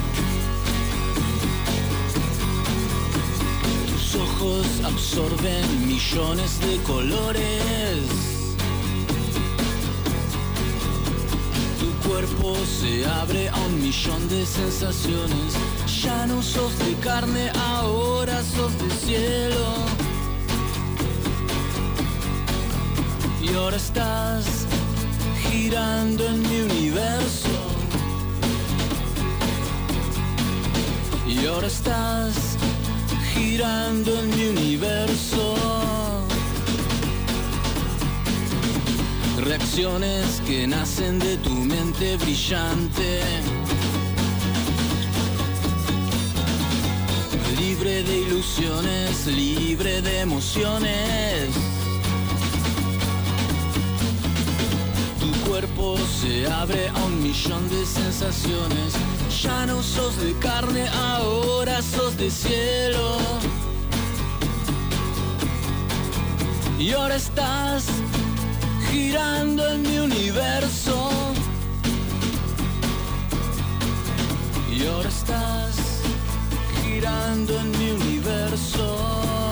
Tus 3.88 4.14
ojos 4.16 4.66
absorben 4.84 5.86
millones 5.86 6.60
de 6.60 6.76
colores. 6.82 8.02
Tu 11.80 12.08
cuerpo 12.08 12.54
se 12.80 13.06
abre 13.06 13.48
a 13.48 13.56
un 13.56 13.80
millón 13.80 14.28
de 14.28 14.44
sensaciones. 14.44 15.54
Ya 16.02 16.26
no 16.26 16.42
sos 16.42 16.78
de 16.80 16.94
carne, 16.96 17.50
ahora 17.72 18.42
sos 18.42 18.72
de 18.78 18.90
cielo. 19.06 19.68
Y 23.40 23.54
ahora 23.54 23.76
estás 23.76 24.63
girando 25.54 26.26
en 26.26 26.42
mi 26.42 26.60
universo. 26.68 27.56
Y 31.26 31.46
ahora 31.46 31.68
estás 31.68 32.34
girando 33.32 34.10
en 34.20 34.26
mi 34.36 34.44
universo. 34.56 35.44
Reacciones 39.48 40.42
que 40.46 40.66
nacen 40.66 41.18
de 41.18 41.36
tu 41.36 41.54
mente 41.74 42.16
brillante. 42.16 43.10
Libre 47.60 48.02
de 48.02 48.16
ilusiones, 48.26 49.26
libre 49.26 50.02
de 50.02 50.20
emociones. 50.20 51.73
Cuerpo 55.54 55.96
se 56.20 56.48
abre 56.50 56.88
a 56.88 57.04
un 57.04 57.22
millón 57.22 57.68
de 57.68 57.86
sensaciones. 57.86 58.92
Ya 59.40 59.66
no 59.66 59.84
sos 59.84 60.20
de 60.20 60.32
carne, 60.40 60.84
ahora 60.88 61.80
sos 61.80 62.16
de 62.16 62.28
cielo. 62.28 63.18
Y 66.76 66.92
ahora 66.92 67.14
estás 67.14 67.86
girando 68.90 69.62
en 69.68 69.82
mi 69.82 69.98
universo. 69.98 70.96
Y 74.76 74.86
ahora 74.86 75.08
estás 75.08 75.76
girando 76.84 77.52
en 77.60 77.70
mi 77.78 77.90
universo. 78.02 79.43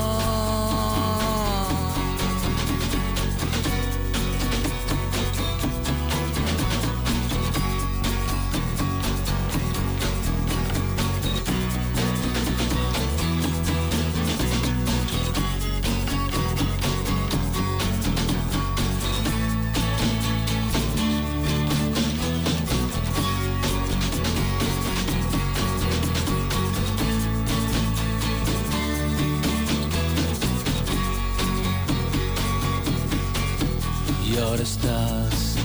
Y 34.33 34.39
ahora 34.39 34.62
estás 34.62 35.57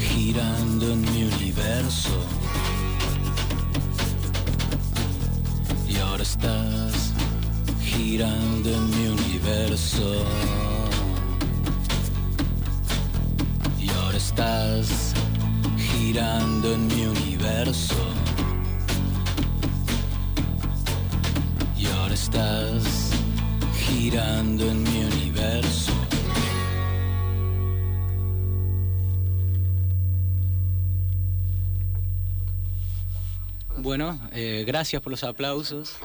girando 0.00 0.92
en 0.92 1.00
mi 1.02 1.22
universo. 1.22 2.10
Y 5.88 5.96
ahora 5.98 6.24
estás 6.24 7.12
girando 7.80 8.68
en 8.68 8.90
mi 8.90 9.06
universo. 9.06 10.24
Y 13.80 13.90
ahora 13.90 14.16
estás 14.16 15.14
girando 15.76 16.74
en 16.74 16.86
mi 16.88 17.06
universo. 17.06 17.94
Y 21.78 21.86
ahora 21.86 22.14
estás 22.14 23.12
girando 23.86 24.68
en 24.68 24.82
mi 24.82 24.98
universo. 25.04 25.29
Bueno, 33.90 34.20
eh, 34.30 34.62
gracias 34.64 35.02
por 35.02 35.10
los 35.10 35.24
aplausos. 35.24 35.96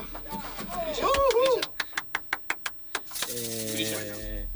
Eh, 3.30 4.48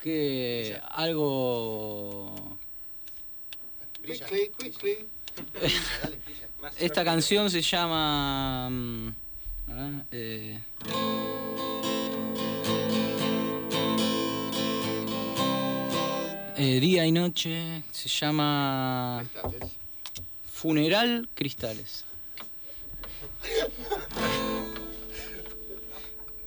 que 0.00 0.80
algo... 0.88 2.58
Esta 6.78 7.04
canción 7.04 7.50
se 7.50 7.60
llama... 7.60 8.70
mm, 8.70 9.08
eh, 10.10 10.62
eh, 16.56 16.80
día 16.80 17.04
y 17.04 17.12
noche 17.12 17.82
se 17.92 18.08
llama 18.08 19.22
Funeral 20.56 21.26
Cristales. 21.36 22.04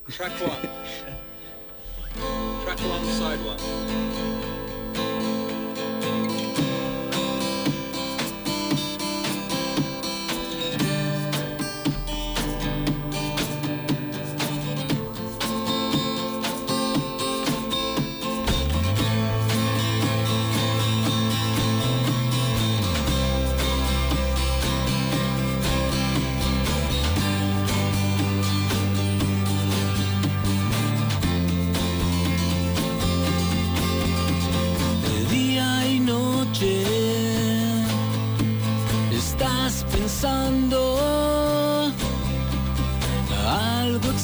Track 0.09 0.31
one. 0.41 0.69
Track 2.63 2.79
one, 2.79 3.05
side 3.05 3.39
one. 3.45 4.28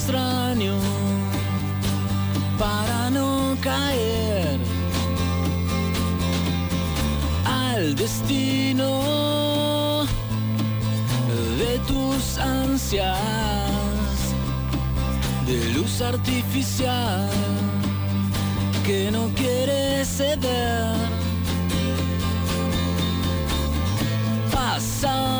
Extraño 0.06 0.78
para 2.60 3.10
no 3.10 3.58
caer 3.62 4.60
al 7.43 7.95
destino 7.95 10.06
tus 11.88 12.38
ansias 12.38 13.20
de 15.45 15.74
luz 15.74 16.01
artificial 16.01 17.30
que 18.86 19.12
no 19.12 19.30
quiere 19.36 20.06
ceder. 20.06 20.95
Pasando 24.51 25.34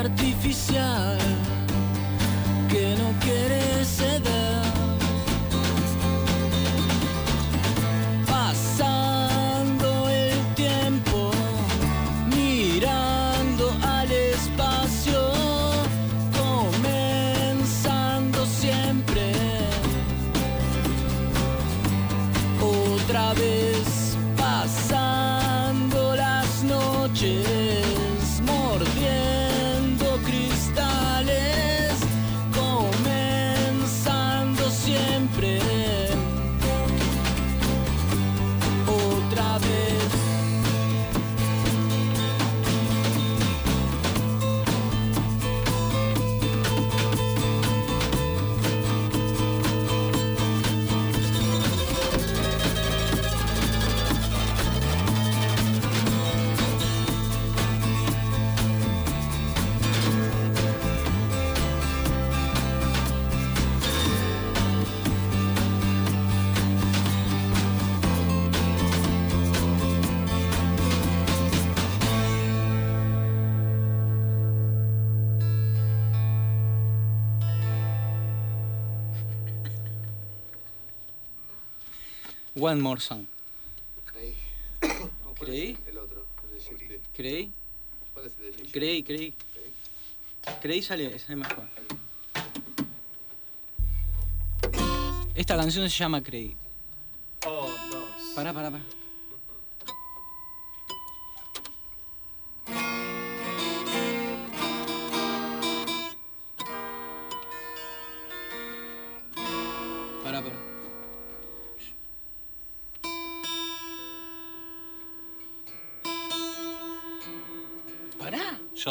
artificial 0.00 1.18
que 2.70 2.96
no 3.00 3.08
quieres 3.20 3.86
ceder. 3.98 4.62
Pasando 8.26 9.88
el 10.08 10.38
tiempo, 10.54 11.30
mirando 12.34 13.64
al 13.82 14.10
espacio, 14.10 15.20
comenzando 16.42 18.38
siempre. 18.46 19.24
Otra 22.62 23.34
vez, 23.34 23.69
One 82.70 82.82
more 82.82 83.00
song. 83.00 83.26
Creí. 84.06 84.36
¿Creí? 85.40 85.76
El 85.88 85.98
otro, 85.98 86.24
el. 86.52 87.00
¿Creí? 87.12 87.52
¿Cuál 88.14 88.26
es 88.26 88.36
el 88.38 88.44
de 88.44 88.50
Shifty? 88.58 88.70
Creí, 88.70 89.02
creí. 89.02 89.34
Creí 90.62 90.80
sale, 90.80 91.18
sale 91.18 91.34
mejor. 91.34 91.66
Esta 95.34 95.56
canción 95.56 95.90
se 95.90 95.96
llama 95.96 96.22
Creí. 96.22 96.56
Oh, 97.44 97.68
no. 97.90 98.36
Pará, 98.36 98.52
pará. 98.52 98.70
Pará, 98.70 98.84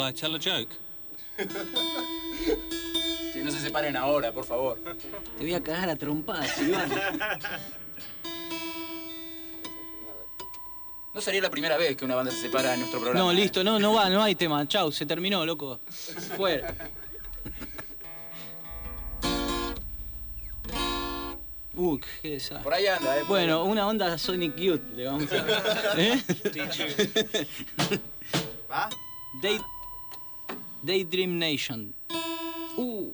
Shall 0.00 0.04
I 0.04 0.12
tell 0.12 0.34
a 0.34 0.38
joke? 0.38 0.70
Que 3.32 3.44
no 3.44 3.50
se 3.52 3.60
separen 3.60 3.96
ahora, 3.96 4.32
por 4.32 4.44
favor. 4.44 4.78
Te 5.38 5.44
voy 5.44 5.54
a 5.54 5.62
cagar 5.62 5.88
a 5.88 5.96
trompadas, 5.96 6.60
Iván. 6.60 6.90
No 11.12 11.20
sería 11.20 11.42
la 11.42 11.50
primera 11.50 11.76
vez 11.76 11.96
que 11.96 12.04
una 12.04 12.14
banda 12.14 12.30
se 12.30 12.40
separa 12.40 12.72
en 12.72 12.78
nuestro 12.80 13.00
programa. 13.00 13.24
No, 13.24 13.32
¿eh? 13.32 13.34
listo, 13.34 13.64
no, 13.64 13.80
no 13.80 13.94
va, 13.94 14.08
no 14.08 14.22
hay 14.22 14.36
tema. 14.36 14.66
Chau, 14.68 14.92
se 14.92 15.04
terminó, 15.06 15.44
loco. 15.44 15.80
Fuera. 16.36 16.72
Uy, 21.74 22.00
qué 22.22 22.30
desastre. 22.30 22.62
Por 22.62 22.74
ahí 22.74 22.86
anda, 22.86 23.18
eh. 23.18 23.24
Bueno, 23.26 23.64
una 23.64 23.88
onda 23.88 24.16
Sonic 24.18 24.54
Youth 24.54 24.82
le 24.94 25.06
vamos 25.06 25.32
a. 25.32 25.94
¿Eh? 26.00 26.22
¿Va? 28.70 28.88
Day... 29.42 29.60
Daydream 30.82 31.38
Nation. 31.38 31.94
Uh. 32.76 33.12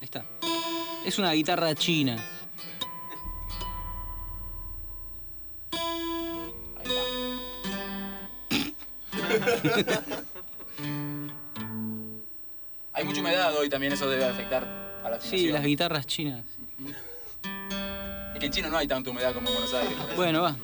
Ahí 0.00 0.04
está. 0.04 0.24
Es 1.04 1.18
una 1.18 1.32
guitarra 1.32 1.74
china. 1.74 2.16
Hay 12.92 13.04
mucha 13.04 13.20
humedad 13.20 13.56
hoy 13.56 13.68
también, 13.68 13.92
eso 13.92 14.08
debe 14.08 14.24
afectar 14.24 14.64
a 14.64 15.10
la 15.10 15.16
afinación. 15.16 15.40
Sí, 15.40 15.48
las 15.52 15.64
guitarras 15.64 16.06
chinas. 16.06 16.44
Es 18.34 18.40
que 18.40 18.46
en 18.46 18.52
China 18.52 18.68
no 18.68 18.78
hay 18.78 18.86
tanta 18.86 19.10
humedad 19.10 19.34
como 19.34 19.48
en 19.48 19.54
Buenos 19.54 19.74
Aires. 19.74 19.96
Bueno, 20.16 20.42
va. 20.42 20.56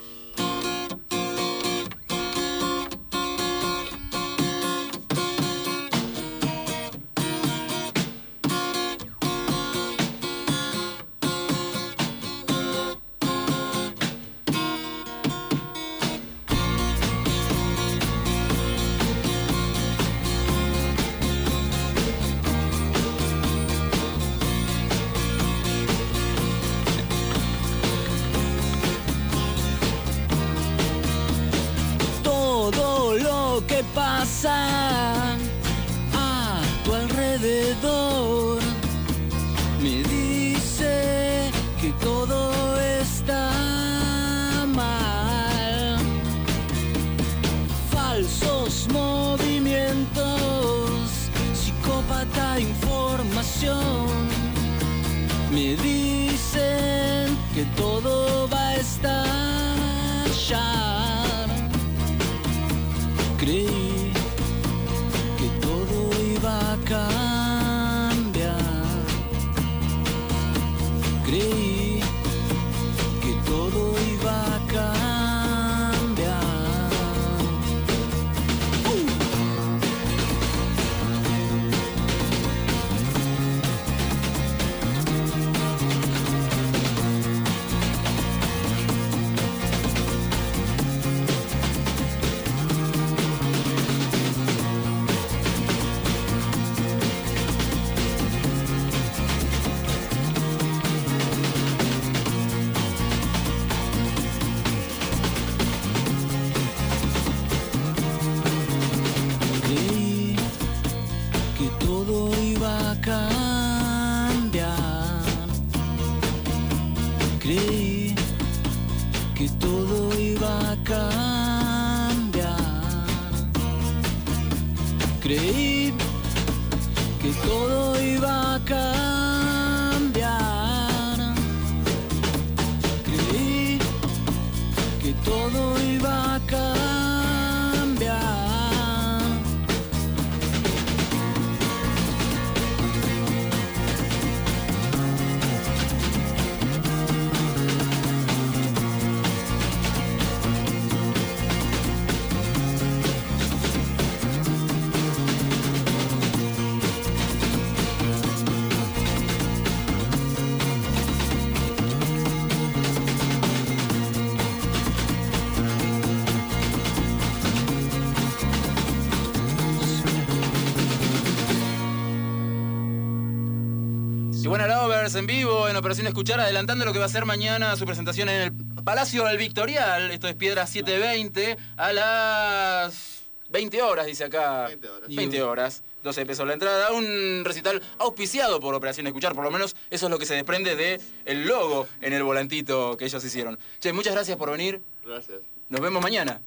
En 175.15 175.27
vivo, 175.27 175.69
en 175.69 175.77
Operación 175.77 176.09
Escuchar, 176.09 176.41
adelantando 176.41 176.85
lo 176.85 176.93
que 176.93 176.99
va 176.99 177.05
a 177.05 177.09
ser 177.09 177.25
mañana 177.27 177.77
su 177.77 177.85
presentación 177.85 178.29
en 178.29 178.43
el 178.43 178.53
Palacio 178.83 179.25
del 179.25 179.37
Victorial. 179.37 180.11
Esto 180.11 180.27
es 180.27 180.35
Piedra 180.35 180.67
720 180.67 181.57
a 181.77 181.93
las 181.93 183.23
20 183.51 183.83
horas, 183.83 184.07
dice 184.07 184.25
acá. 184.25 184.67
20 184.67 184.89
horas. 184.89 185.09
20 185.09 185.43
horas. 185.43 185.83
12 186.03 186.27
pesos 186.27 186.47
la 186.47 186.55
entrada. 186.55 186.91
Un 186.91 187.43
recital 187.45 187.81
auspiciado 187.99 188.59
por 188.59 188.75
Operación 188.75 189.07
Escuchar. 189.07 189.35
Por 189.35 189.45
lo 189.45 189.53
menos 189.53 189.77
eso 189.91 190.07
es 190.07 190.11
lo 190.11 190.19
que 190.19 190.27
se 190.27 190.35
desprende 190.35 190.75
de 190.75 191.01
el 191.25 191.47
logo 191.47 191.87
en 192.01 192.13
el 192.13 192.25
volantito 192.25 192.97
que 192.97 193.05
ellos 193.05 193.25
hicieron. 193.25 193.59
Che, 193.79 193.93
muchas 193.93 194.15
gracias 194.15 194.37
por 194.37 194.51
venir. 194.51 194.81
Gracias. 195.05 195.43
Nos 195.69 195.81
vemos 195.81 196.03
mañana. 196.03 196.43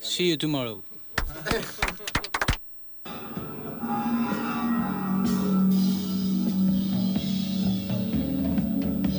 See 0.00 0.30
you 0.30 0.38
tomorrow. 0.38 0.84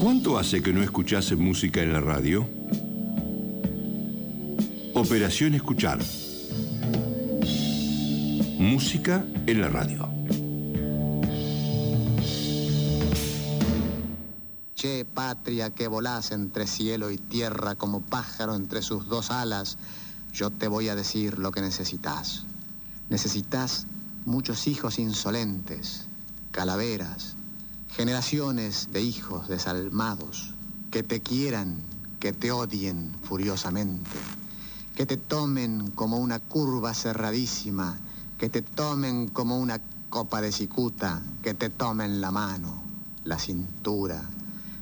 ¿Cuánto 0.05 0.37
hace 0.37 0.61
que 0.61 0.71
no 0.71 0.83
escuchase 0.83 1.35
música 1.35 1.81
en 1.81 1.91
la 1.91 1.99
radio? 1.99 2.47
Operación 4.93 5.55
Escuchar. 5.55 5.97
Música 8.59 9.25
en 9.47 9.61
la 9.61 9.67
radio. 9.67 10.07
Che, 14.75 15.05
patria 15.05 15.71
que 15.71 15.87
volás 15.87 16.29
entre 16.29 16.67
cielo 16.67 17.09
y 17.09 17.17
tierra 17.17 17.73
como 17.73 18.01
pájaro 18.01 18.53
entre 18.55 18.83
sus 18.83 19.07
dos 19.07 19.31
alas, 19.31 19.79
yo 20.31 20.51
te 20.51 20.67
voy 20.67 20.89
a 20.89 20.95
decir 20.95 21.39
lo 21.39 21.49
que 21.49 21.61
necesitas. 21.61 22.43
Necesitas 23.09 23.87
muchos 24.23 24.67
hijos 24.67 24.99
insolentes, 24.99 26.05
calaveras, 26.51 27.34
generaciones 27.95 28.89
de 28.91 29.01
hijos 29.01 29.47
desalmados, 29.47 30.53
que 30.91 31.01
te 31.01 31.21
quieran, 31.21 31.81
que 32.19 32.33
te 32.33 32.51
odien 32.51 33.15
furiosamente, 33.23 34.09
que 34.95 35.05
te 35.05 35.15
tomen 35.15 35.91
como 35.91 36.17
una 36.17 36.39
curva 36.39 36.93
cerradísima, 36.93 37.97
que 38.37 38.49
te 38.49 38.61
tomen 38.61 39.29
como 39.29 39.57
una 39.57 39.79
copa 40.09 40.41
de 40.41 40.51
cicuta, 40.51 41.21
que 41.41 41.53
te 41.53 41.69
tomen 41.69 42.19
la 42.19 42.31
mano, 42.31 42.83
la 43.23 43.39
cintura. 43.39 44.21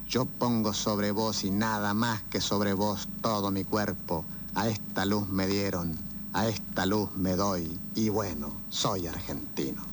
Yo 0.09 0.26
pongo 0.26 0.74
sobre 0.74 1.11
vos 1.11 1.43
y 1.43 1.51
nada 1.51 1.93
más 1.93 2.24
que 2.24 2.41
sobre 2.41 2.74
vos 2.74 3.07
todo 3.22 3.51
mi 3.51 3.64
cuerpo. 3.64 4.26
A 4.55 4.68
esta 4.68 5.05
luz 5.05 5.30
me 5.30 5.45
dieron, 5.45 5.95
a 6.34 6.47
esta 6.47 6.88
luz 6.88 7.16
me 7.16 7.36
doy 7.36 7.80
y 7.93 8.09
bueno, 8.09 8.55
soy 8.70 9.05
argentino. 9.05 9.84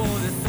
No 0.00 0.06
puedes 0.06 0.39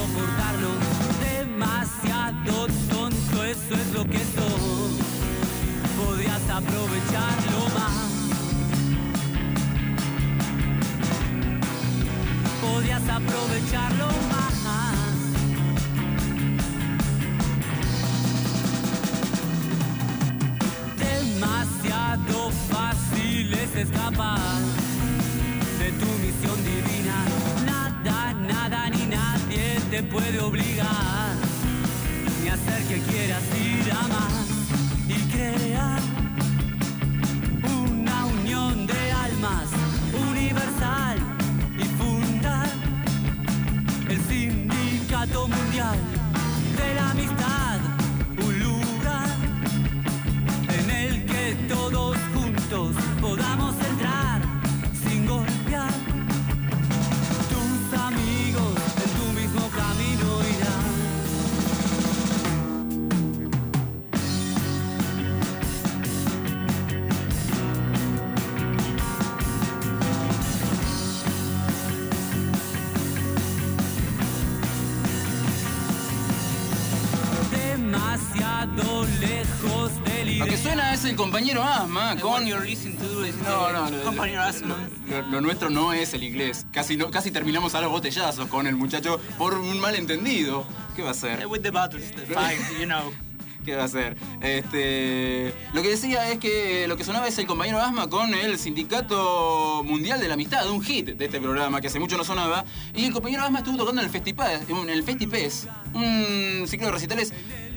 compañero 81.22 81.62
Asma 81.62 82.16
con... 82.20 82.48
you're 82.48 82.66
listening 82.66 82.98
to 82.98 83.04
No, 83.44 83.72
no, 83.72 83.90
no, 83.92 84.04
compañero 84.04 84.42
Asma. 84.42 84.76
Lo, 85.08 85.22
lo 85.22 85.42
nuestro 85.42 85.70
no 85.70 85.94
es 85.94 86.16
el 86.16 86.24
inglés. 86.24 86.66
Casi, 86.72 86.98
no, 86.98 87.12
casi 87.12 87.30
terminamos 87.30 87.76
a 87.76 87.82
los 87.82 87.92
botellazos 87.92 88.48
con 88.48 88.66
el 88.66 88.76
muchacho 88.76 89.20
por 89.38 89.54
un 89.54 89.80
malentendido. 89.80 90.66
¿Qué 90.96 91.04
va 91.04 91.12
a 91.12 91.14
ser? 91.14 91.46
With 91.46 91.62
the 91.62 91.70
battles, 91.70 92.12
the 92.12 92.26
fight, 92.26 92.60
you 92.80 92.86
know. 92.86 93.14
¿Qué 93.66 93.76
va 93.76 93.84
a 93.84 93.86
hacer? 93.86 94.18
Este, 94.42 95.54
lo 95.74 95.84
que 95.84 95.90
decía 95.90 96.32
es 96.32 96.40
que 96.40 96.88
lo 96.88 96.98
que 96.98 97.04
sonaba 97.04 97.28
es 97.28 97.38
el 97.38 97.46
compañero 97.46 97.80
Asma 97.80 98.10
con 98.10 98.34
el 98.34 98.58
Sindicato 98.58 99.84
Mundial 99.86 100.20
de 100.20 100.28
la 100.28 100.34
Amistad, 100.34 100.68
un 100.72 100.82
hit 100.82 101.10
de 101.10 101.26
este 101.26 101.40
programa 101.40 101.80
que 101.82 101.88
hace 101.88 102.00
mucho 102.00 102.18
no 102.18 102.24
sonaba. 102.24 102.66
Y 102.96 103.06
el 103.06 103.14
compañero 103.14 103.44
Asma 103.44 103.60
estuvo 103.60 103.78
tocando 103.78 104.02
en 104.02 104.08
el 104.08 104.12
Festipaz, 104.12 104.68
en 104.68 104.90
el 104.90 105.04
Festipes, 105.04 105.68
un 105.94 106.66
ciclo 106.68 106.88
de 106.88 106.94
recitales 106.94 107.32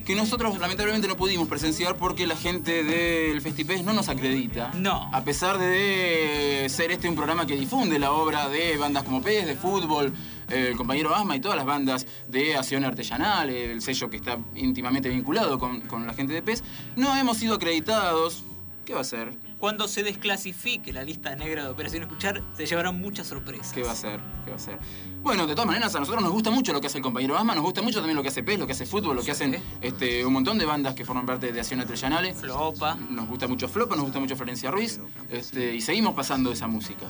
que 0.04 0.14
nosotros 0.14 0.58
lamentablemente 0.58 1.08
no 1.08 1.16
pudimos 1.16 1.48
presenciar 1.48 1.96
porque 1.96 2.26
la 2.26 2.36
gente 2.36 2.84
del 2.84 3.40
Festipes 3.40 3.82
no 3.84 3.92
nos 3.92 4.08
acredita. 4.08 4.70
No. 4.74 5.10
A 5.12 5.24
pesar 5.24 5.58
de 5.58 6.66
ser 6.68 6.90
este 6.90 7.08
un 7.08 7.14
programa 7.14 7.46
que 7.46 7.56
difunde 7.56 7.98
la 7.98 8.12
obra 8.12 8.48
de 8.48 8.76
bandas 8.76 9.04
como 9.04 9.22
PES, 9.22 9.46
de 9.46 9.56
fútbol, 9.56 10.12
eh, 10.50 10.68
el 10.70 10.76
compañero 10.76 11.14
Asma 11.14 11.36
y 11.36 11.40
todas 11.40 11.56
las 11.56 11.66
bandas 11.66 12.06
de 12.28 12.56
Acción 12.56 12.84
Artesanal, 12.84 13.48
el 13.48 13.80
sello 13.80 14.10
que 14.10 14.16
está 14.16 14.38
íntimamente 14.54 15.08
vinculado 15.08 15.58
con, 15.58 15.80
con 15.82 16.06
la 16.06 16.12
gente 16.12 16.34
de 16.34 16.42
PES, 16.42 16.62
no 16.96 17.16
hemos 17.16 17.38
sido 17.38 17.54
acreditados. 17.54 18.44
¿Qué 18.84 18.92
va 18.92 19.00
a 19.00 19.04
ser? 19.04 19.32
Cuando 19.64 19.88
se 19.88 20.02
desclasifique 20.02 20.92
la 20.92 21.02
lista 21.02 21.34
negra 21.36 21.62
de 21.64 21.70
Operación 21.70 22.02
Escuchar, 22.02 22.42
se 22.54 22.66
llevarán 22.66 23.00
muchas 23.00 23.28
sorpresas. 23.28 23.72
¿Qué 23.72 23.82
va 23.82 23.92
a 23.92 23.96
ser? 23.96 24.20
¿Qué 24.44 24.50
va 24.50 24.56
a 24.56 24.58
ser? 24.58 24.78
Bueno, 25.22 25.46
de 25.46 25.54
todas 25.54 25.66
maneras, 25.66 25.94
a 25.94 26.00
nosotros 26.00 26.22
nos 26.22 26.32
gusta 26.32 26.50
mucho 26.50 26.74
lo 26.74 26.82
que 26.82 26.88
hace 26.88 26.98
el 26.98 27.02
compañero 27.02 27.34
Asma, 27.38 27.54
nos 27.54 27.64
gusta 27.64 27.80
mucho 27.80 27.96
también 28.00 28.14
lo 28.14 28.22
que 28.22 28.28
hace 28.28 28.42
PES, 28.42 28.58
lo 28.58 28.66
que 28.66 28.72
hace 28.74 28.84
fútbol, 28.84 29.16
lo 29.16 29.22
que 29.22 29.30
hacen 29.30 29.56
este, 29.80 30.22
un 30.26 30.34
montón 30.34 30.58
de 30.58 30.66
bandas 30.66 30.94
que 30.94 31.06
forman 31.06 31.24
parte 31.24 31.50
de 31.50 31.58
Acción 31.60 31.80
Artesanal. 31.80 32.30
Flopa. 32.34 32.94
Nos 33.08 33.26
gusta 33.26 33.48
mucho 33.48 33.66
Flopa, 33.66 33.94
nos 33.96 34.04
gusta 34.04 34.20
mucho 34.20 34.36
Florencia 34.36 34.70
Ruiz, 34.70 35.00
este, 35.30 35.74
y 35.74 35.80
seguimos 35.80 36.12
pasando 36.14 36.52
esa 36.52 36.66
música. 36.66 37.06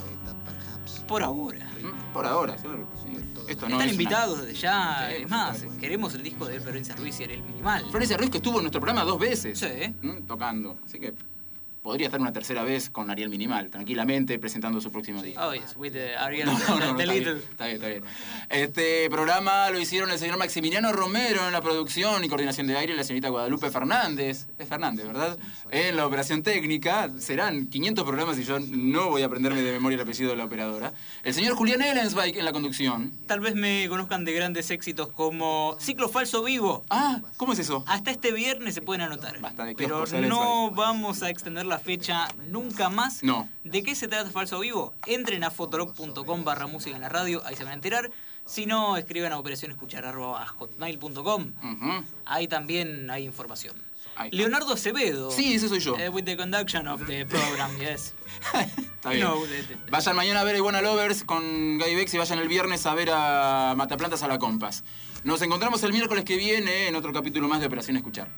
Por 1.08 1.24
ahora. 1.24 1.68
Por 2.12 2.24
ahora, 2.24 2.54
claro. 2.54 2.88
sí. 3.04 3.18
Esto 3.48 3.68
no 3.68 3.74
Están 3.74 3.88
es 3.88 3.94
invitados 3.94 4.34
una- 4.38 4.44
desde 4.46 4.60
ya. 4.60 5.08
Sí, 5.10 5.22
es 5.24 5.28
más, 5.28 5.66
queremos 5.80 6.14
el 6.14 6.22
disco 6.22 6.46
de 6.46 6.60
Florencia 6.60 6.94
Ruiz 6.94 7.18
y 7.18 7.24
el 7.24 7.42
Minimal. 7.42 7.84
Florencia 7.90 8.16
Ruiz 8.16 8.30
que 8.30 8.36
estuvo 8.36 8.58
en 8.58 8.62
nuestro 8.62 8.80
programa 8.80 9.04
dos 9.04 9.18
veces. 9.18 9.58
Sí. 9.58 9.92
¿Mm? 10.02 10.22
Tocando. 10.24 10.78
Así 10.84 11.00
que 11.00 11.14
podría 11.84 12.06
estar 12.06 12.18
una 12.18 12.32
tercera 12.32 12.62
vez 12.62 12.88
con 12.88 13.10
Ariel 13.10 13.28
Minimal, 13.28 13.70
tranquilamente, 13.70 14.38
presentando 14.38 14.80
su 14.80 14.90
próximo 14.90 15.22
disco. 15.22 15.38
Oh, 15.44 15.52
yes, 15.52 15.76
with 15.76 15.92
the 15.92 16.16
Ariel, 16.16 16.46
No, 16.46 16.58
no, 16.58 16.78
no, 16.92 16.96
the 16.96 17.02
está, 17.04 17.12
little. 17.14 17.34
bien, 17.34 17.44
está 17.50 17.64
bien, 17.66 17.76
está 17.76 17.88
bien. 17.88 18.04
Este 18.48 19.10
programa 19.10 19.68
lo 19.68 19.78
hicieron 19.78 20.10
el 20.10 20.18
señor 20.18 20.38
Maximiliano 20.38 20.90
Romero 20.92 21.46
en 21.46 21.52
la 21.52 21.60
producción 21.60 22.24
y 22.24 22.28
coordinación 22.30 22.66
de 22.68 22.78
aire 22.78 22.96
la 22.96 23.04
señorita 23.04 23.28
Guadalupe 23.28 23.70
Fernández. 23.70 24.46
Es 24.58 24.66
Fernández, 24.66 25.06
¿verdad? 25.06 25.36
En 25.70 25.96
la 25.96 26.06
operación 26.06 26.42
técnica. 26.42 27.10
Serán 27.18 27.66
500 27.68 28.02
programas 28.04 28.38
y 28.38 28.44
yo 28.44 28.58
no 28.60 29.10
voy 29.10 29.20
a 29.20 29.26
aprenderme 29.26 29.60
de 29.60 29.72
memoria 29.72 29.96
el 29.96 30.00
apellido 30.00 30.30
de 30.30 30.36
la 30.36 30.46
operadora. 30.46 30.94
El 31.22 31.34
señor 31.34 31.54
Julián 31.54 31.82
Ellensbike 31.82 32.38
en 32.38 32.46
la 32.46 32.52
conducción. 32.52 33.12
Tal 33.26 33.40
vez 33.40 33.54
me 33.54 33.86
conozcan 33.90 34.24
de 34.24 34.32
grandes 34.32 34.70
éxitos 34.70 35.10
como 35.10 35.76
Ciclo 35.78 36.08
Falso 36.08 36.42
Vivo. 36.42 36.86
Ah, 36.88 37.20
¿cómo 37.36 37.52
es 37.52 37.58
eso? 37.58 37.84
Hasta 37.86 38.10
este 38.10 38.32
viernes 38.32 38.72
se 38.74 38.80
pueden 38.80 39.02
anotar. 39.02 39.38
de 39.38 39.74
Pero 39.74 40.06
no 40.06 40.70
vamos 40.70 41.22
a 41.22 41.28
extender 41.28 41.66
la 41.66 41.73
fecha 41.78 42.28
nunca 42.48 42.88
más. 42.88 43.22
No. 43.22 43.48
¿De 43.64 43.82
qué 43.82 43.94
se 43.94 44.08
trata 44.08 44.30
Falso 44.30 44.60
Vivo? 44.60 44.94
Entren 45.06 45.44
a 45.44 45.50
fotolog.com 45.50 46.44
barra 46.44 46.66
música 46.66 46.94
en 46.96 47.02
la 47.02 47.08
radio, 47.08 47.42
ahí 47.44 47.56
se 47.56 47.64
van 47.64 47.72
a 47.72 47.76
enterar. 47.76 48.10
Si 48.46 48.66
no, 48.66 48.96
escriban 48.96 49.32
a 49.32 49.38
operación 49.38 49.70
escuchar 49.70 50.04
arroba 50.04 50.46
hotmail.com. 50.46 51.52
Ahí 52.26 52.46
también 52.48 53.10
hay 53.10 53.24
información. 53.24 53.74
Leonardo 54.30 54.74
Acevedo. 54.74 55.30
Sí, 55.32 55.54
ese 55.54 55.68
soy 55.68 55.80
yo. 55.80 55.96
Eh, 55.98 56.08
with 56.08 56.24
the 56.24 56.36
conduction 56.36 56.86
of 56.86 57.04
the 57.06 57.26
program, 57.26 57.76
yes. 57.80 58.14
Está 58.54 59.10
bien. 59.10 59.24
No, 59.24 59.44
de- 59.44 59.62
de- 59.64 59.76
Vayan 59.90 60.14
mañana 60.14 60.40
a 60.40 60.44
ver 60.44 60.54
a 60.54 60.58
Iguana 60.58 60.80
Lovers 60.82 61.24
con 61.24 61.78
Guy 61.78 61.94
Bex 61.96 62.14
y 62.14 62.18
vayan 62.18 62.38
el 62.38 62.46
viernes 62.46 62.86
a 62.86 62.94
ver 62.94 63.10
a 63.12 63.74
Mataplantas 63.76 64.22
a 64.22 64.28
la 64.28 64.38
Compas. 64.38 64.84
Nos 65.24 65.42
encontramos 65.42 65.82
el 65.82 65.92
miércoles 65.92 66.24
que 66.24 66.36
viene 66.36 66.86
en 66.86 66.94
otro 66.94 67.12
capítulo 67.12 67.48
más 67.48 67.60
de 67.60 67.66
Operación 67.66 67.96
Escuchar. 67.96 68.28